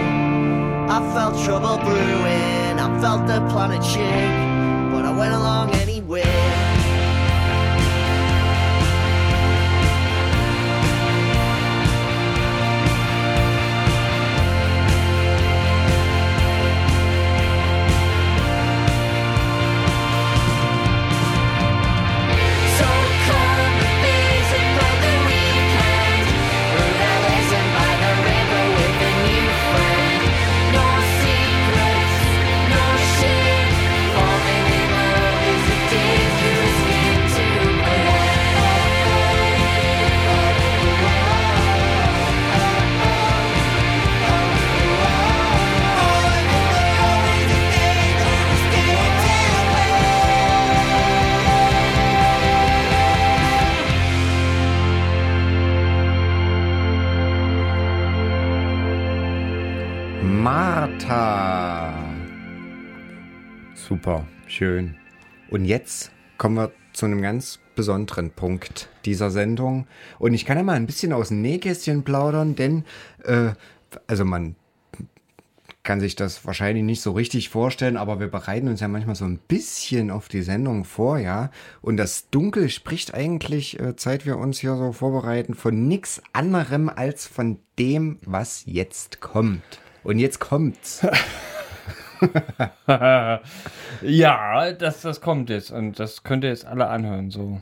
I 0.97 0.99
felt 1.15 1.35
trouble 1.45 1.79
brewing, 1.79 2.75
I 2.87 2.89
felt 3.01 3.29
the 3.29 3.39
planet 3.53 3.85
shake, 3.85 4.91
but 4.93 5.05
I 5.05 5.13
went 5.17 5.33
along 5.33 5.71
anyway. 5.77 6.44
Schön. 64.55 64.97
Und 65.51 65.65
jetzt 65.65 66.13
kommen 66.39 66.57
wir 66.57 66.73
zu 66.93 67.07
einem 67.07 67.23
ganz 67.23 67.59
besonderen 67.75 68.31
Punkt 68.31 68.89
dieser 69.05 69.31
Sendung. 69.31 69.87
Und 70.19 70.35
ich 70.35 70.45
kann 70.47 70.57
ja 70.57 70.63
mal 70.63 70.75
ein 70.75 70.87
bisschen 70.87 71.13
aus 71.13 71.29
dem 71.29 71.43
Nähkästchen 71.43 72.05
plaudern, 72.05 72.55
denn, 72.55 72.85
äh, 73.25 73.53
also 74.07 74.25
man 74.25 74.55
kann 75.83 76.01
sich 76.01 76.17
das 76.17 76.47
wahrscheinlich 76.47 76.85
nicht 76.85 77.03
so 77.03 77.13
richtig 77.13 77.51
vorstellen, 77.51 77.99
aber 77.99 78.19
wir 78.19 78.29
bereiten 78.29 78.69
uns 78.69 78.81
ja 78.81 78.89
manchmal 78.89 79.17
so 79.17 79.27
ein 79.27 79.39
bisschen 79.39 80.11
auf 80.11 80.29
die 80.29 80.43
Sendung 80.43 80.85
vor, 80.85 81.19
ja. 81.19 81.51
Und 81.83 81.99
das 81.99 82.31
Dunkel 82.31 82.71
spricht 82.71 83.13
eigentlich, 83.13 83.79
äh, 83.81 83.93
seit 83.97 84.25
wir 84.25 84.39
uns 84.39 84.61
hier 84.61 84.77
so 84.77 84.93
vorbereiten, 84.93 85.55
von 85.55 85.87
nichts 85.87 86.23
anderem 86.33 86.89
als 86.89 87.27
von 87.27 87.59
dem, 87.79 88.19
was 88.25 88.63
jetzt 88.67 89.21
kommt. 89.21 89.63
Und 90.05 90.19
jetzt 90.19 90.39
kommt's. 90.39 91.07
Ja, 94.03 94.73
das, 94.73 95.03
das 95.03 95.21
kommt 95.21 95.51
jetzt 95.51 95.71
und 95.71 95.99
das 95.99 96.23
könnt 96.23 96.45
ihr 96.45 96.51
jetzt 96.51 96.67
alle 96.67 96.89
anhören. 96.89 97.31
So. 97.31 97.61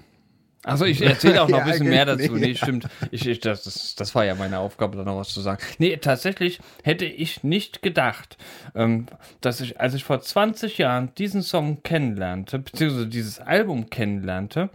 Also 0.65 0.85
ich 0.85 1.03
erzähle 1.03 1.43
auch 1.43 1.49
noch 1.49 1.59
ein 1.61 1.67
Ja, 1.67 1.73
bisschen 1.73 1.89
mehr 1.89 2.05
genau. 2.07 2.17
dazu. 2.19 2.35
Nee, 2.35 2.55
stimmt. 2.55 2.89
Ich, 3.11 3.27
ich, 3.27 3.41
das, 3.41 3.65
das, 3.65 3.95
das 3.97 4.15
war 4.15 4.25
ja 4.25 4.35
meine 4.35 4.59
Aufgabe, 4.59 4.97
da 4.97 5.05
noch 5.05 5.17
was 5.19 5.29
zu 5.31 5.41
sagen. 5.41 5.63
Nee, 5.79 5.97
tatsächlich 5.97 6.61
hätte 6.85 7.05
ich 7.05 7.43
nicht 7.43 7.83
gedacht, 7.83 8.37
ähm, 8.75 9.07
dass 9.41 9.61
ich, 9.61 9.81
als 9.81 9.95
ich 9.95 10.05
vor 10.05 10.21
20 10.21 10.79
Jahren 10.79 11.13
diesen 11.17 11.43
Song 11.43 11.83
kennenlernte, 11.83 12.59
beziehungsweise 12.61 13.09
dieses 13.09 13.41
Album 13.41 13.91
kennenlernte, 13.91 14.71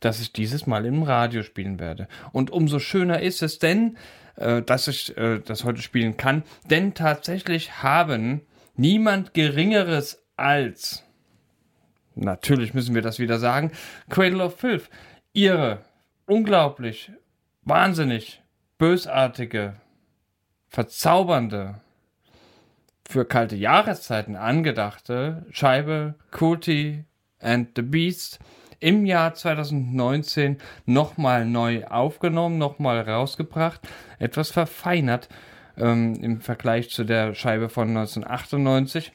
dass 0.00 0.20
ich 0.20 0.32
dieses 0.32 0.66
Mal 0.66 0.86
im 0.86 1.02
Radio 1.02 1.42
spielen 1.42 1.80
werde. 1.80 2.06
Und 2.32 2.50
umso 2.50 2.78
schöner 2.78 3.20
ist 3.20 3.42
es 3.42 3.58
denn, 3.58 3.96
äh, 4.36 4.62
dass 4.62 4.88
ich 4.88 5.16
äh, 5.16 5.40
das 5.44 5.64
heute 5.64 5.82
spielen 5.82 6.16
kann, 6.16 6.42
denn 6.70 6.94
tatsächlich 6.94 7.82
haben 7.82 8.42
niemand 8.78 9.34
Geringeres 9.34 10.24
als, 10.36 11.04
natürlich 12.14 12.72
müssen 12.72 12.94
wir 12.94 13.02
das 13.02 13.18
wieder 13.18 13.38
sagen, 13.38 13.72
Cradle 14.08 14.44
of 14.44 14.58
Filth, 14.58 14.88
ihre 15.32 15.80
unglaublich, 16.26 17.12
wahnsinnig, 17.62 18.42
bösartige, 18.78 19.74
verzaubernde, 20.68 21.80
für 23.08 23.24
kalte 23.24 23.56
Jahreszeiten 23.56 24.36
angedachte 24.36 25.46
Scheibe 25.50 26.14
Cruelty 26.30 27.04
and 27.40 27.70
the 27.74 27.80
Beast 27.80 28.38
im 28.80 29.06
Jahr 29.06 29.34
2019 29.34 30.58
nochmal 30.84 31.46
neu 31.46 31.84
aufgenommen, 31.86 32.58
nochmal 32.58 33.00
rausgebracht, 33.00 33.80
etwas 34.18 34.50
verfeinert. 34.50 35.28
Ähm, 35.78 36.14
im 36.20 36.40
Vergleich 36.40 36.90
zu 36.90 37.04
der 37.04 37.34
Scheibe 37.34 37.68
von 37.68 37.88
1998. 37.88 39.12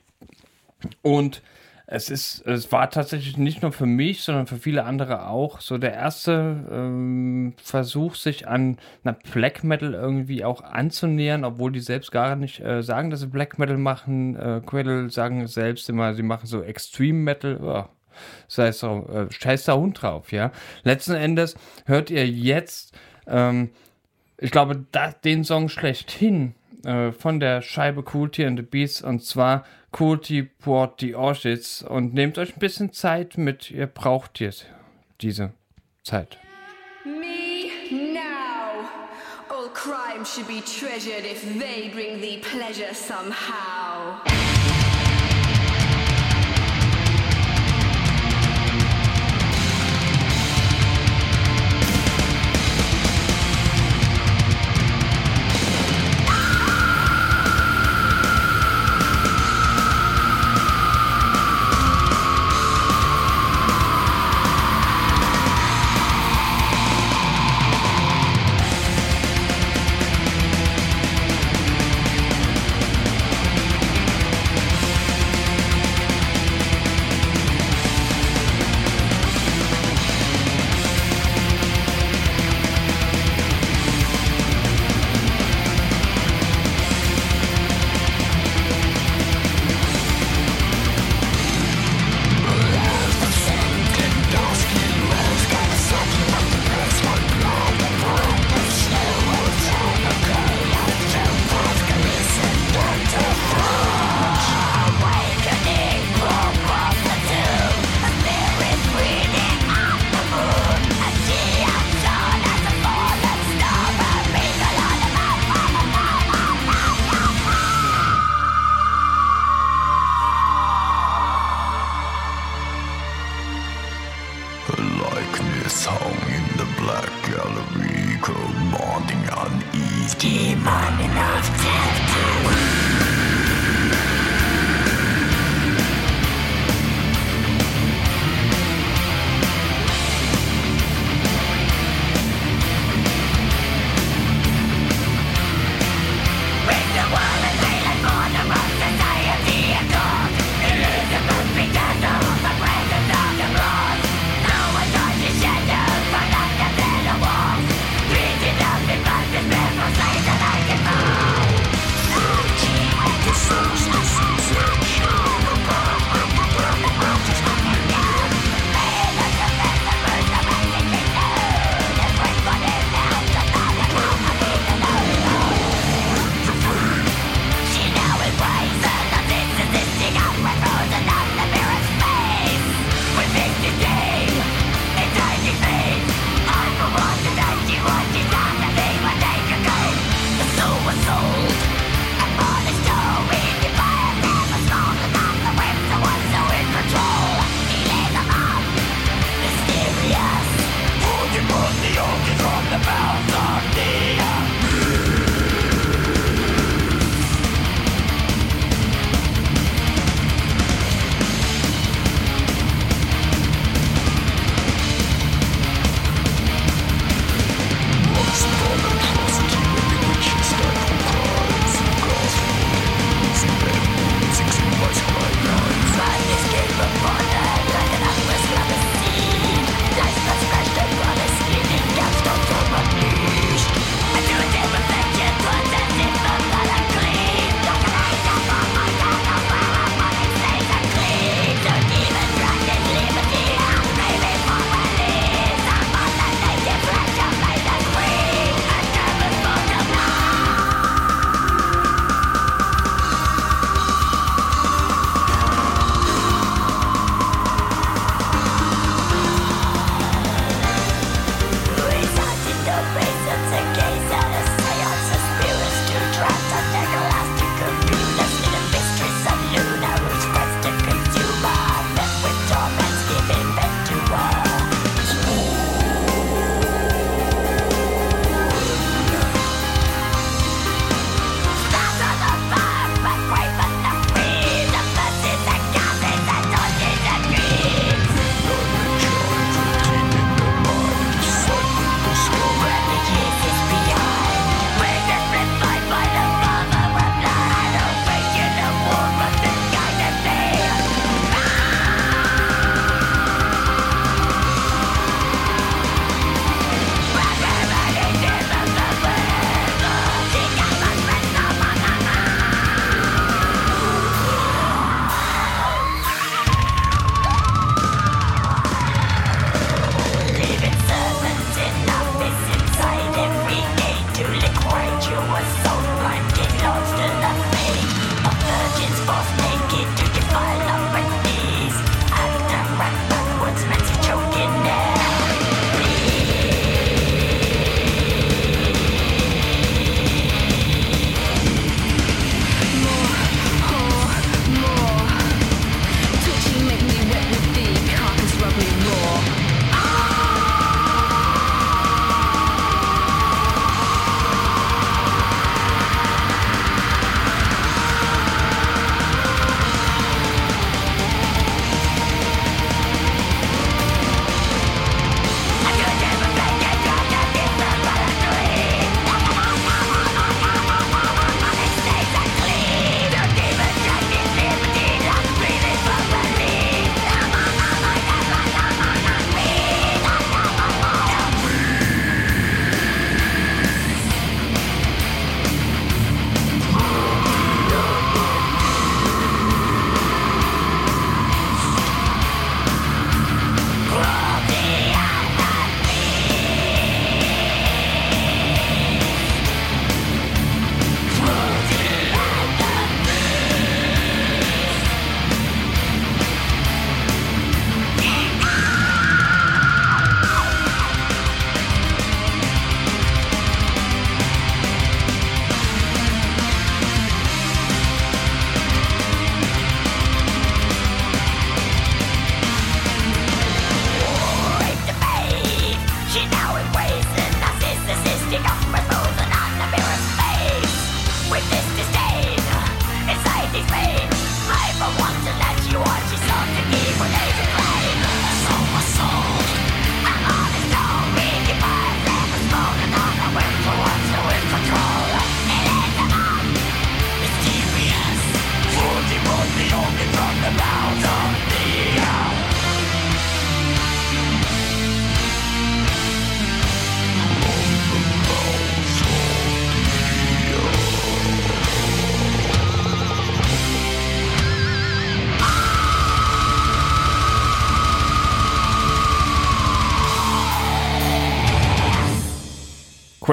Und 1.01 1.41
es 1.85 2.09
ist, 2.09 2.47
es 2.47 2.71
war 2.71 2.89
tatsächlich 2.89 3.37
nicht 3.37 3.61
nur 3.61 3.71
für 3.73 3.85
mich, 3.85 4.23
sondern 4.23 4.47
für 4.47 4.55
viele 4.55 4.85
andere 4.85 5.27
auch 5.27 5.59
so 5.59 5.77
der 5.77 5.93
erste 5.93 6.65
ähm, 6.71 7.53
Versuch, 7.61 8.15
sich 8.15 8.47
an 8.47 8.77
einer 9.03 9.17
Black 9.31 9.63
Metal 9.63 9.93
irgendwie 9.93 10.45
auch 10.45 10.63
anzunähern, 10.63 11.43
obwohl 11.43 11.71
die 11.71 11.81
selbst 11.81 12.11
gar 12.11 12.35
nicht 12.35 12.61
äh, 12.61 12.81
sagen, 12.81 13.09
dass 13.09 13.19
sie 13.19 13.27
Black 13.27 13.59
Metal 13.59 13.77
machen. 13.77 14.35
Äh, 14.35 14.61
Quaddle 14.65 15.09
sagen 15.09 15.45
selbst 15.47 15.89
immer, 15.89 16.13
sie 16.13 16.23
machen 16.23 16.47
so 16.47 16.63
Extreme 16.63 17.19
Metal. 17.19 17.59
Oh, 17.61 17.85
sei 18.47 18.67
es 18.67 18.79
so, 18.79 19.07
äh, 19.13 19.31
scheiß 19.31 19.65
der 19.65 19.77
Hund 19.77 20.01
drauf, 20.01 20.31
ja. 20.31 20.51
Letzten 20.83 21.15
Endes 21.15 21.55
hört 21.85 22.09
ihr 22.09 22.27
jetzt, 22.27 22.97
ähm, 23.27 23.71
ich 24.43 24.51
glaube, 24.51 24.85
da, 24.91 25.11
den 25.11 25.45
Song 25.45 25.69
schlechthin 25.69 26.53
äh, 26.83 27.13
von 27.13 27.39
der 27.39 27.61
Scheibe 27.61 28.03
Coolty 28.03 28.45
and 28.45 28.59
the 28.59 28.63
Beats 28.63 29.01
und 29.01 29.23
zwar 29.23 29.63
Coolty 29.91 30.43
Port 30.43 30.99
the 30.99 31.15
Orchids 31.15 31.81
und 31.81 32.13
nehmt 32.13 32.37
euch 32.37 32.53
ein 32.53 32.59
bisschen 32.59 32.91
Zeit 32.91 33.37
mit, 33.37 33.71
ihr 33.71 33.87
braucht 33.87 34.41
jetzt 34.41 34.65
diese 35.21 35.53
Zeit. 36.03 36.37
Me 37.05 37.69
now. 37.89 38.83
All 39.49 39.69
crime 39.73 40.25
should 40.25 40.47
be 40.47 40.61
treasured 40.61 41.23
if 41.23 41.41
they 41.57 41.89
bring 41.89 42.19
thee 42.19 42.41
pleasure 42.41 42.93
somehow. 42.93 44.19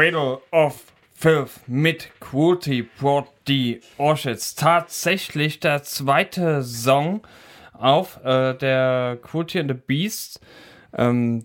Cradle 0.00 0.40
of 0.50 0.90
Filth 1.12 1.60
mit 1.68 2.08
Cruelty 2.20 2.88
brought 2.98 3.26
the 3.46 3.82
Orchids. 3.98 4.54
Tatsächlich 4.54 5.60
der 5.60 5.82
zweite 5.82 6.62
Song 6.62 7.20
auf 7.74 8.18
äh, 8.24 8.54
der 8.54 9.18
Cruelty 9.20 9.60
and 9.60 9.70
the 9.70 9.76
Beast. 9.76 10.40
Ähm, 10.96 11.44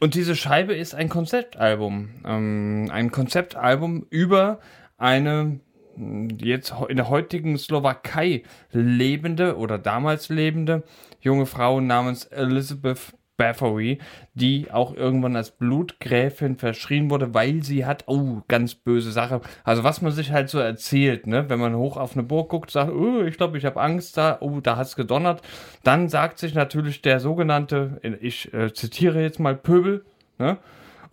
und 0.00 0.16
diese 0.16 0.34
Scheibe 0.34 0.74
ist 0.74 0.96
ein 0.96 1.08
Konzeptalbum. 1.08 2.08
Ähm, 2.24 2.90
ein 2.92 3.12
Konzeptalbum 3.12 4.04
über 4.10 4.58
eine 4.96 5.60
mh, 5.94 6.38
jetzt 6.40 6.74
in 6.88 6.96
der 6.96 7.08
heutigen 7.08 7.56
Slowakei 7.56 8.42
lebende 8.72 9.56
oder 9.56 9.78
damals 9.78 10.28
lebende 10.28 10.82
junge 11.20 11.46
Frau 11.46 11.78
namens 11.80 12.24
Elizabeth 12.24 13.12
Bathory, 13.38 13.98
die 14.34 14.70
auch 14.70 14.94
irgendwann 14.94 15.36
als 15.36 15.52
Blutgräfin 15.52 16.58
verschrien 16.58 17.08
wurde, 17.08 17.32
weil 17.32 17.62
sie 17.62 17.86
hat, 17.86 18.04
oh, 18.06 18.42
ganz 18.48 18.74
böse 18.74 19.12
Sache. 19.12 19.40
Also 19.64 19.84
was 19.84 20.02
man 20.02 20.12
sich 20.12 20.32
halt 20.32 20.50
so 20.50 20.58
erzählt, 20.58 21.26
ne, 21.26 21.48
wenn 21.48 21.58
man 21.58 21.76
hoch 21.76 21.96
auf 21.96 22.12
eine 22.12 22.24
Burg 22.24 22.50
guckt, 22.50 22.70
sagt, 22.70 22.92
oh, 22.92 23.22
ich 23.22 23.38
glaube, 23.38 23.56
ich 23.56 23.64
habe 23.64 23.80
Angst 23.80 24.18
da, 24.18 24.36
oh, 24.40 24.60
da 24.60 24.76
hat's 24.76 24.96
gedonnert, 24.96 25.40
dann 25.84 26.10
sagt 26.10 26.38
sich 26.38 26.52
natürlich 26.52 27.00
der 27.00 27.20
sogenannte, 27.20 28.00
ich 28.20 28.52
äh, 28.52 28.74
zitiere 28.74 29.22
jetzt 29.22 29.40
mal 29.40 29.56
Pöbel, 29.56 30.04
ne, 30.38 30.58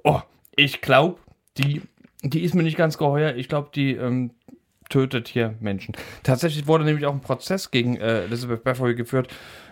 oh, 0.03 0.21
ich 0.55 0.81
glaube, 0.81 1.19
die, 1.57 1.83
die 2.23 2.41
ist 2.41 2.55
mir 2.55 2.63
nicht 2.63 2.77
ganz 2.77 2.97
geheuer, 2.97 3.35
ich 3.35 3.47
glaube, 3.47 3.69
die 3.73 3.91
ähm, 3.91 4.31
tötet 4.89 5.27
hier 5.27 5.55
Menschen. 5.59 5.95
Tatsächlich 6.23 6.67
wurde 6.67 6.85
nämlich 6.85 7.05
auch 7.05 7.13
ein 7.13 7.21
Prozess 7.21 7.71
gegen 7.71 7.97
äh, 7.97 8.23
Elizabeth 8.23 8.63
Bathory 8.63 8.95
geführt 8.95 9.29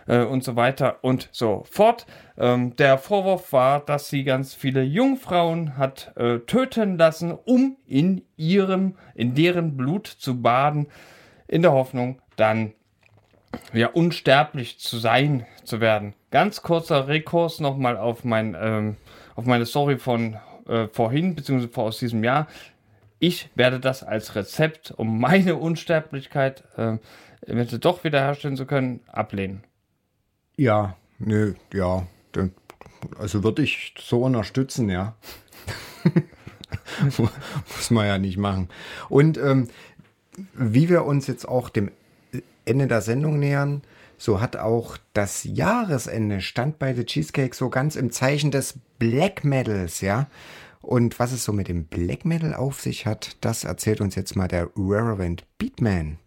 äh, 0.08 0.24
und 0.24 0.44
so 0.44 0.56
weiter 0.56 0.98
und 1.02 1.30
so 1.32 1.64
fort. 1.70 2.06
Ähm, 2.38 2.76
der 2.76 2.98
Vorwurf 2.98 3.54
war, 3.54 3.80
dass 3.80 4.10
sie 4.10 4.24
ganz 4.24 4.54
viele 4.54 4.84
Jungfrauen 4.84 5.78
hat 5.78 6.14
äh, 6.18 6.40
töten 6.40 6.98
lassen, 6.98 7.32
um 7.32 7.78
in 7.86 8.24
ihrem, 8.38 8.96
in 9.16 9.36
deren 9.36 9.78
Blut 9.78 10.08
zu 10.08 10.42
baden, 10.42 10.88
in 11.48 11.62
der 11.62 11.74
Hoffnung, 11.74 12.22
dann 12.36 12.74
ja 13.74 13.88
unsterblich 13.88 14.80
zu 14.80 14.98
sein, 14.98 15.46
zu 15.64 15.80
werden. 15.80 16.14
Ganz 16.32 16.62
kurzer 16.62 17.08
Rekurs 17.08 17.60
nochmal 17.60 17.98
auf 17.98 18.24
mein, 18.24 18.56
ähm, 18.60 18.98
auf 19.36 19.46
meine 19.46 19.66
Story 19.66 19.98
von 19.98 20.38
äh, 20.68 20.88
vorhin, 20.88 21.36
beziehungsweise 21.36 21.82
aus 21.82 22.00
diesem 22.00 22.24
Jahr. 22.24 22.48
Ich 23.20 23.50
werde 23.56 23.80
das 23.80 24.04
als 24.04 24.36
Rezept, 24.36 24.92
um 24.92 25.20
meine 25.20 25.56
Unsterblichkeit 25.56 26.64
äh, 26.78 26.98
doch 27.80 28.04
wiederherstellen 28.04 28.58
zu 28.58 28.66
können, 28.66 29.02
ablehnen. 29.08 29.64
Ja, 30.58 30.96
nö, 31.20 31.54
ja. 31.74 32.08
Also 33.18 33.44
würde 33.44 33.64
ich 33.64 33.94
so 34.00 34.24
unterstützen, 34.24 34.90
ja. 34.90 35.16
Muss 37.18 37.92
man 37.92 38.08
ja 38.08 38.18
nicht 38.18 38.38
machen. 38.38 38.70
Und 39.10 39.38
ähm, 39.38 39.68
wie 40.54 40.90
wir 40.90 41.06
uns 41.06 41.28
jetzt 41.28 41.48
auch 41.48 41.70
dem 41.70 41.92
Ende 42.66 42.88
der 42.88 43.02
Sendung 43.02 43.40
nähern, 43.40 43.82
so 44.18 44.40
hat 44.40 44.56
auch 44.56 44.98
das 45.14 45.44
Jahresende 45.44 46.42
stand 46.42 46.80
bei 46.80 46.94
The 46.94 47.04
Cheesecake 47.04 47.56
so 47.56 47.70
ganz 47.70 47.96
im 47.96 48.12
Zeichen 48.12 48.52
des 48.52 48.76
Black 49.00 49.44
Metals, 49.44 50.02
ja. 50.02 50.28
Und 50.82 51.20
was 51.20 51.32
es 51.32 51.44
so 51.44 51.54
mit 51.54 51.68
dem 51.68 51.86
Black 51.86 52.26
Metal 52.26 52.54
auf 52.54 52.82
sich 52.82 53.06
hat, 53.06 53.38
das 53.42 53.64
erzählt 53.64 54.02
uns 54.02 54.16
jetzt 54.16 54.36
mal 54.36 54.48
der 54.48 54.70
Reverend 54.76 55.46
Beatman. 55.58 56.20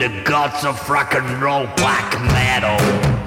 The 0.00 0.08
gods 0.22 0.64
of 0.64 0.88
rock 0.88 1.12
and 1.12 1.42
roll, 1.42 1.66
black 1.76 2.18
metal. 2.32 3.19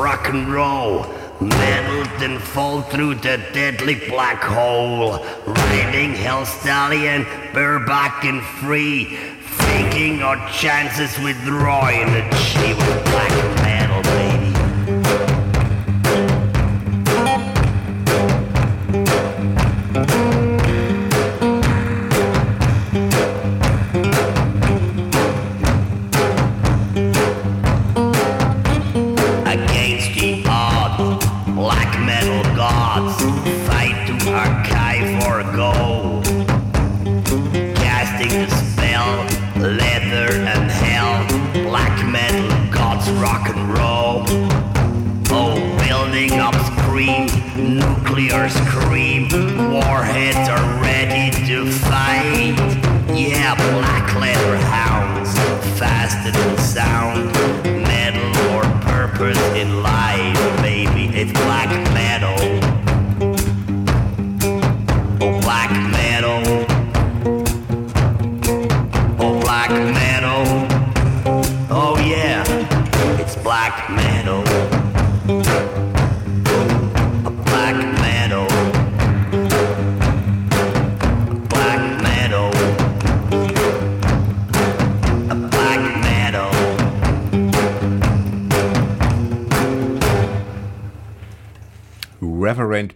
Rock 0.00 0.28
and 0.28 0.50
roll. 0.52 1.02
Metal 1.40 2.04
then 2.18 2.38
fall 2.38 2.82
through 2.82 3.16
the 3.16 3.38
deadly 3.52 3.96
black 4.08 4.42
hole. 4.42 5.18
Riding 5.46 6.14
Hell 6.14 6.46
Stallion, 6.46 7.24
bareback 7.52 8.24
and 8.24 8.42
free. 8.42 9.16
Faking 9.40 10.22
our 10.22 10.38
chances 10.50 11.18
with 11.22 11.36
Roy 11.46 11.92
and 12.02 12.14
the 12.14 12.36
G 12.36 12.99
Black 31.60 32.00
metal 32.00 32.42
gods 32.56 33.20
fight 33.68 34.06
to 34.06 34.32
archive 34.32 35.22
or 35.28 35.42
go. 35.54 36.22
Casting 37.74 38.30
the 38.30 38.48
spell, 38.48 39.26
leather 39.60 40.32
and 40.52 40.70
hell. 40.70 41.22
Black 41.68 42.02
metal 42.08 42.48
gods 42.72 43.10
rock 43.20 43.50
and 43.50 43.74
roll. 43.76 44.24
Oh, 45.28 45.60
building 45.86 46.40
up 46.40 46.54
scream, 46.78 47.26
nuclear 47.76 48.48
scream. 48.48 49.28
Warheads 49.70 50.48
are 50.48 50.80
ready 50.80 51.30
to 51.46 51.70
fight. 51.70 52.56
Yeah, 53.14 53.54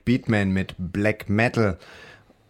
Beatman 0.05 0.51
mit 0.51 0.75
Black 0.79 1.29
Metal. 1.29 1.79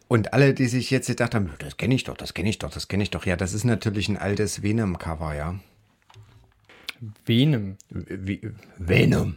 Und 0.09 0.32
alle, 0.32 0.55
die 0.55 0.66
sich 0.66 0.90
jetzt 0.90 1.07
gedacht 1.07 1.34
haben, 1.34 1.50
das 1.59 1.76
kenne 1.76 1.94
ich 1.94 2.05
doch, 2.05 2.16
das 2.16 2.34
kenne 2.34 2.50
ich 2.50 2.59
doch, 2.59 2.70
das 2.70 2.88
kenne 2.88 3.02
ich 3.02 3.11
doch. 3.11 3.26
Ja, 3.26 3.36
das 3.36 3.55
ist 3.55 3.64
natürlich 3.64 4.09
ein 4.09 4.16
altes 4.16 4.62
Venom-Cover, 4.62 5.34
ja. 5.34 5.55
Venom. 7.24 7.76
Wie, 7.90 8.40
Venom. 8.78 9.36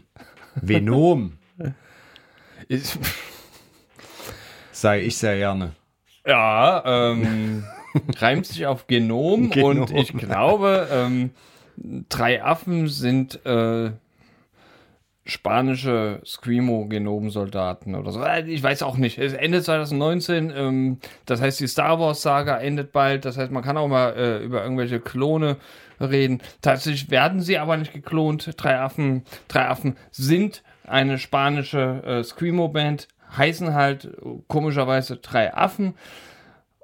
Venom. 0.56 1.38
Sei 4.72 5.02
ich 5.02 5.18
sehr 5.18 5.38
gerne. 5.38 5.76
ja, 6.26 7.12
ähm, 7.12 7.64
reimt 8.18 8.46
sich 8.46 8.66
auf 8.68 8.88
Genom, 8.88 9.50
Genom. 9.50 9.82
und 9.82 9.92
ich 9.92 10.14
glaube, 10.14 10.88
ähm, 10.92 11.32
drei 12.10 12.44
Affen 12.44 12.88
sind 12.88 13.44
äh, 13.46 13.92
spanische 15.28 16.22
Screamo-Genom-Soldaten 16.26 17.96
oder 17.96 18.12
so. 18.12 18.22
Äh, 18.24 18.44
Ich 18.50 18.64
weiß 18.64 18.84
auch 18.84 18.98
nicht. 18.98 19.18
Es 19.18 19.34
endet 19.34 19.66
2019. 19.66 20.54
Ähm, 20.56 20.98
das 21.26 21.42
heißt, 21.42 21.60
die 21.60 21.68
Star 21.68 22.00
Wars-Saga 22.00 22.58
endet 22.58 22.92
bald. 22.92 23.26
Das 23.26 23.38
heißt, 23.38 23.52
man 23.52 23.64
kann 23.64 23.78
auch 23.78 23.88
mal 23.88 24.14
äh, 24.16 24.44
über 24.44 24.64
irgendwelche 24.64 25.00
Klone 25.00 25.58
reden. 26.00 26.42
Tatsächlich 26.62 27.10
werden 27.10 27.42
sie 27.42 27.58
aber 27.58 27.78
nicht 27.78 27.94
geklont. 27.94 28.54
Drei 28.58 28.80
Affen, 28.80 29.24
drei 29.48 29.68
Affen 29.68 29.98
sind 30.12 30.64
eine 30.86 31.18
spanische 31.18 32.02
äh, 32.06 32.24
Screamo-Band, 32.24 33.08
heißen 33.36 33.74
halt 33.74 34.06
äh, 34.06 34.10
komischerweise 34.48 35.18
drei 35.18 35.54
Affen 35.54 35.96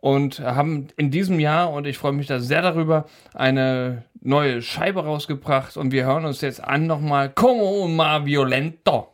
und 0.04 0.42
haben 0.42 0.90
in 0.98 1.12
diesem 1.12 1.40
Jahr, 1.40 1.72
und 1.72 1.88
ich 1.88 1.98
freue 1.98 2.12
mich 2.12 2.28
da 2.28 2.42
sehr 2.42 2.62
darüber, 2.62 3.06
eine 3.34 4.04
neue 4.20 4.62
Scheibe 4.62 5.06
rausgebracht 5.06 5.78
und 5.78 5.94
wir 5.94 6.04
hören 6.04 6.26
uns 6.26 6.42
jetzt 6.42 6.62
an 6.62 6.88
nochmal 6.88 7.30
Como 7.30 7.88
ma 7.88 8.26
violento. 8.26 9.13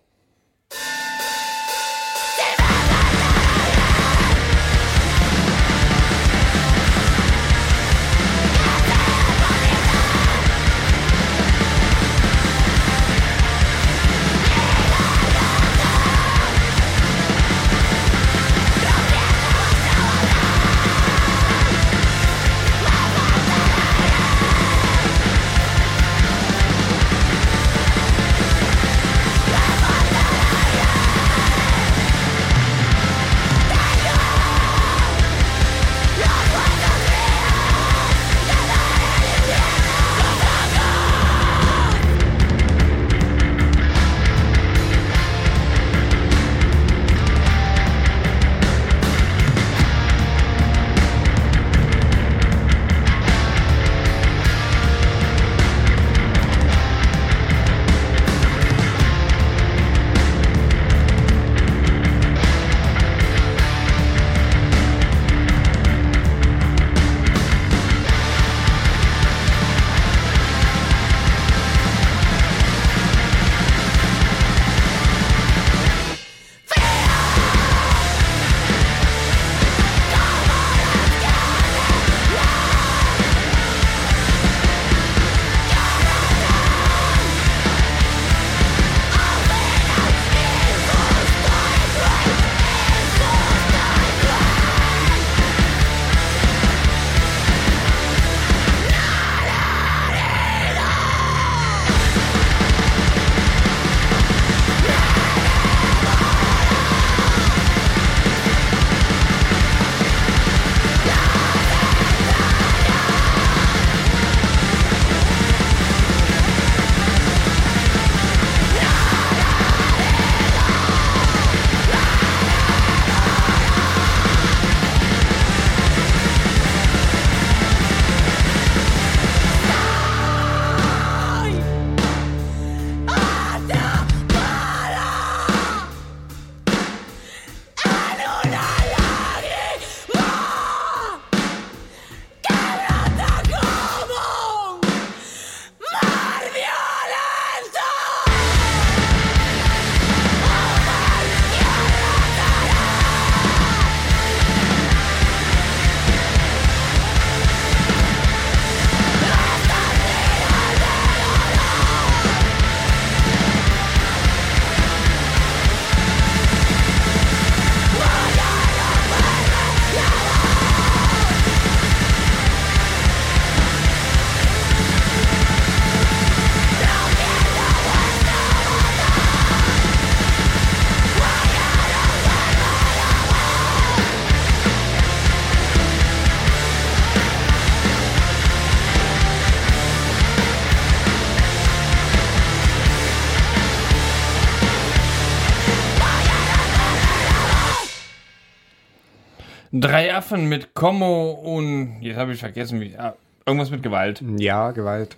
Drei 199.80 200.14
Affen 200.14 200.48
mit 200.50 200.74
Como 200.74 201.32
und 201.32 202.02
jetzt 202.02 202.18
habe 202.18 202.34
ich 202.34 202.40
vergessen, 202.40 202.82
wie. 202.82 202.98
Ah, 202.98 203.16
irgendwas 203.46 203.70
mit 203.70 203.82
Gewalt. 203.82 204.22
Ja, 204.38 204.72
Gewalt. 204.72 205.18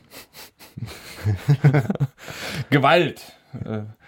Gewalt. 2.69 3.21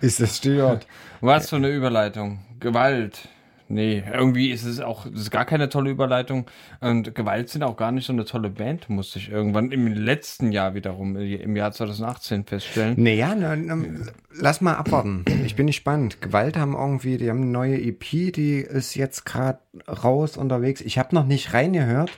Ist 0.02 0.20
das 0.20 0.38
Stichwort. 0.38 0.86
Was 1.22 1.50
für 1.50 1.56
eine 1.58 1.70
Überleitung. 1.70 2.40
Gewalt. 2.60 3.30
Nee, 3.74 4.04
irgendwie 4.12 4.52
ist 4.52 4.66
es 4.66 4.80
auch, 4.80 5.06
das 5.06 5.22
ist 5.22 5.32
gar 5.32 5.46
keine 5.46 5.70
tolle 5.70 5.90
Überleitung. 5.90 6.46
Und 6.80 7.16
Gewalt 7.16 7.50
sind 7.50 7.64
auch 7.64 7.76
gar 7.76 7.92
nicht 7.92 8.06
so 8.06 8.14
eine 8.14 8.26
tolle 8.26 8.50
Band, 8.50 8.90
musste 8.90 9.20
ich 9.20 9.30
irgendwann 9.30 9.72
im 9.72 9.88
letzten 9.88 10.52
Jahr 10.52 10.76
wiederum, 10.76 11.16
im 11.18 11.56
Jahr 11.56 11.72
2018 11.72 12.46
feststellen. 12.46 12.96
Naja, 13.02 13.36
na, 13.36 13.56
na, 13.56 13.78
lass 14.32 14.62
mal 14.62 14.76
abwarten. 14.76 15.26
Ich 15.46 15.56
bin 15.56 15.68
gespannt. 15.68 16.22
Gewalt 16.22 16.56
haben 16.56 16.74
irgendwie, 16.74 17.18
die 17.18 17.30
haben 17.30 17.42
eine 17.42 17.52
neue 17.52 17.82
EP, 17.82 18.32
die 18.34 18.60
ist 18.60 18.96
jetzt 18.96 19.26
gerade 19.26 19.60
raus 19.88 20.38
unterwegs. 20.38 20.82
Ich 20.82 20.98
habe 20.98 21.16
noch 21.16 21.26
nicht 21.26 21.54
reingehört. 21.54 22.12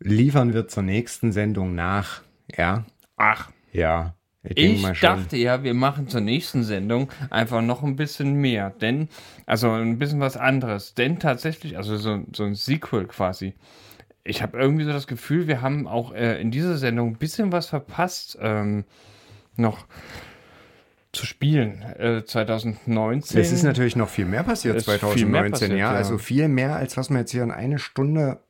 Liefern 0.00 0.52
wir 0.54 0.68
zur 0.68 0.82
nächsten 0.82 1.32
Sendung 1.32 1.74
nach. 1.74 2.22
Ja, 2.56 2.84
Ach, 3.18 3.50
ja. 3.72 4.14
Ich, 4.54 4.84
ich 4.84 5.00
dachte 5.00 5.36
ja, 5.36 5.62
wir 5.62 5.74
machen 5.74 6.08
zur 6.08 6.20
nächsten 6.20 6.64
Sendung 6.64 7.10
einfach 7.30 7.62
noch 7.62 7.82
ein 7.82 7.96
bisschen 7.96 8.34
mehr. 8.34 8.70
Denn, 8.70 9.08
also 9.46 9.70
ein 9.70 9.98
bisschen 9.98 10.20
was 10.20 10.36
anderes. 10.36 10.94
Denn 10.94 11.18
tatsächlich, 11.18 11.76
also 11.76 11.96
so, 11.96 12.24
so 12.34 12.44
ein 12.44 12.54
Sequel 12.54 13.06
quasi. 13.06 13.54
Ich 14.24 14.42
habe 14.42 14.58
irgendwie 14.58 14.84
so 14.84 14.92
das 14.92 15.06
Gefühl, 15.06 15.46
wir 15.46 15.62
haben 15.62 15.86
auch 15.86 16.12
äh, 16.12 16.40
in 16.40 16.50
dieser 16.50 16.76
Sendung 16.76 17.10
ein 17.12 17.16
bisschen 17.16 17.52
was 17.52 17.66
verpasst, 17.66 18.38
ähm, 18.40 18.84
noch 19.56 19.86
zu 21.12 21.26
spielen. 21.26 21.82
Äh, 21.98 22.24
2019. 22.24 23.40
Es 23.40 23.52
ist 23.52 23.62
natürlich 23.62 23.96
noch 23.96 24.08
viel 24.08 24.26
mehr 24.26 24.42
passiert 24.42 24.76
Es 24.76 24.82
ist 24.82 25.00
2019, 25.00 25.18
viel 25.18 25.26
mehr 25.28 25.50
passiert, 25.50 25.70
ja. 25.72 25.76
ja. 25.78 25.90
Also 25.92 26.18
viel 26.18 26.48
mehr, 26.48 26.76
als 26.76 26.96
was 26.96 27.10
man 27.10 27.20
jetzt 27.20 27.30
hier 27.30 27.42
in 27.42 27.50
eine 27.50 27.78
Stunde 27.78 28.40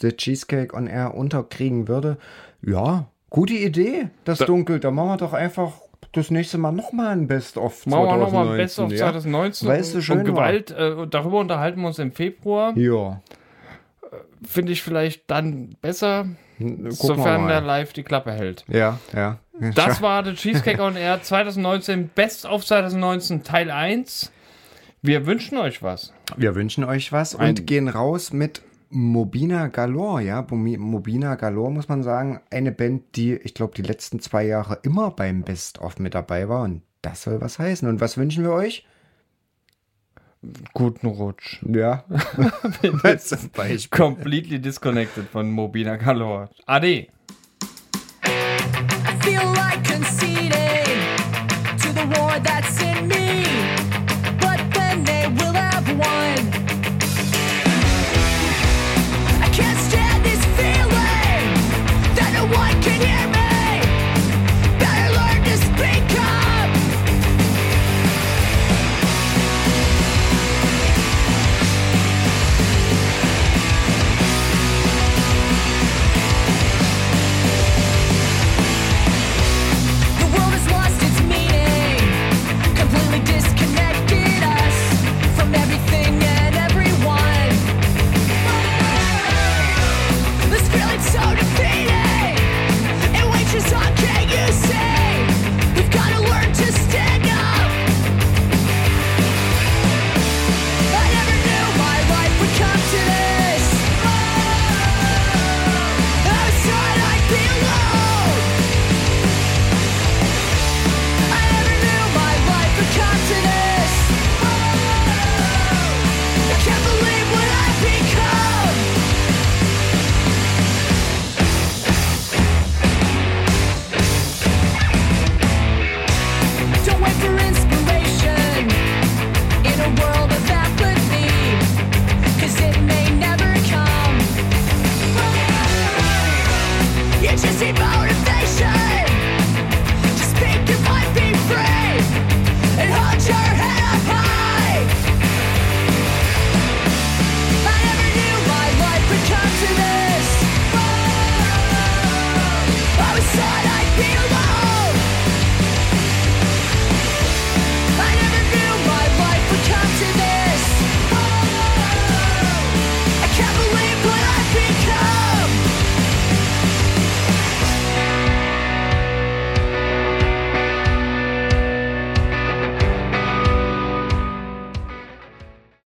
The 0.00 0.12
Cheesecake 0.12 0.74
on 0.74 0.86
Air 0.86 1.14
unterkriegen 1.14 1.88
würde. 1.88 2.18
Ja, 2.62 3.10
gute 3.30 3.54
Idee, 3.54 4.08
das 4.24 4.38
Da- 4.38 4.44
Dunkel. 4.46 4.80
Da 4.80 4.90
machen 4.90 5.08
wir 5.10 5.16
doch 5.16 5.32
einfach 5.32 5.72
das 6.12 6.30
nächste 6.30 6.58
Mal 6.58 6.72
nochmal 6.72 7.08
ein 7.08 7.26
Best-of 7.28 7.82
2019. 7.82 7.90
Machen 7.90 8.20
wir 8.20 8.26
nochmal 8.40 8.56
Best 8.56 8.78
of 8.78 8.90
ja. 8.92 8.98
2019. 8.98 9.68
Weißt 9.68 9.94
du, 9.94 10.00
schön 10.02 10.18
und 10.20 10.24
Gewalt, 10.24 10.70
äh, 10.70 11.06
darüber 11.08 11.38
unterhalten 11.40 11.80
wir 11.80 11.88
uns 11.88 11.98
im 11.98 12.12
Februar. 12.12 12.76
Ja, 12.76 13.20
Finde 14.46 14.70
ich 14.72 14.82
vielleicht 14.82 15.28
dann 15.30 15.76
besser, 15.82 16.26
gucken 16.58 16.84
wir 16.84 16.92
sofern 16.92 17.48
der 17.48 17.60
live 17.60 17.92
die 17.92 18.04
Klappe 18.04 18.30
hält. 18.32 18.64
Ja, 18.68 18.98
ja. 19.12 19.38
Das 19.74 20.00
war 20.00 20.22
der 20.22 20.34
Cheesecake 20.34 20.80
on 20.80 20.94
Air 20.96 21.20
2019, 21.22 22.08
Best 22.14 22.46
of 22.46 22.64
2019 22.64 23.42
Teil 23.42 23.70
1. 23.72 24.30
Wir 25.02 25.26
wünschen 25.26 25.58
euch 25.58 25.82
was. 25.82 26.12
Wir 26.36 26.54
wünschen 26.54 26.84
euch 26.84 27.10
was 27.12 27.34
und 27.34 27.40
Ein- 27.42 27.66
gehen 27.66 27.88
raus 27.88 28.32
mit 28.32 28.62
Mobina 28.90 29.68
Galore, 29.68 30.22
ja. 30.22 30.46
Mobina 30.50 31.34
Galore 31.34 31.70
muss 31.70 31.88
man 31.88 32.02
sagen, 32.02 32.40
eine 32.50 32.72
Band, 32.72 33.16
die, 33.16 33.34
ich 33.34 33.54
glaube, 33.54 33.74
die 33.74 33.82
letzten 33.82 34.20
zwei 34.20 34.44
Jahre 34.44 34.78
immer 34.82 35.10
beim 35.10 35.42
Best-of 35.42 35.98
mit 35.98 36.14
dabei 36.14 36.48
war 36.48 36.62
und 36.62 36.82
das 37.02 37.22
soll 37.22 37.40
was 37.40 37.58
heißen. 37.58 37.88
Und 37.88 38.00
was 38.00 38.16
wünschen 38.16 38.44
wir 38.44 38.52
euch? 38.52 38.86
Guten 40.72 41.06
Rutsch. 41.08 41.62
Ja. 41.62 42.04
Zum 43.18 43.50
Beispiel. 43.50 43.88
Completely 43.90 44.60
disconnected 44.60 45.28
von 45.28 45.50
Mobina 45.50 45.96
Galore. 45.96 46.48
Ade. 46.66 47.08
I 48.24 49.22
feel 49.22 49.42
like 49.54 49.88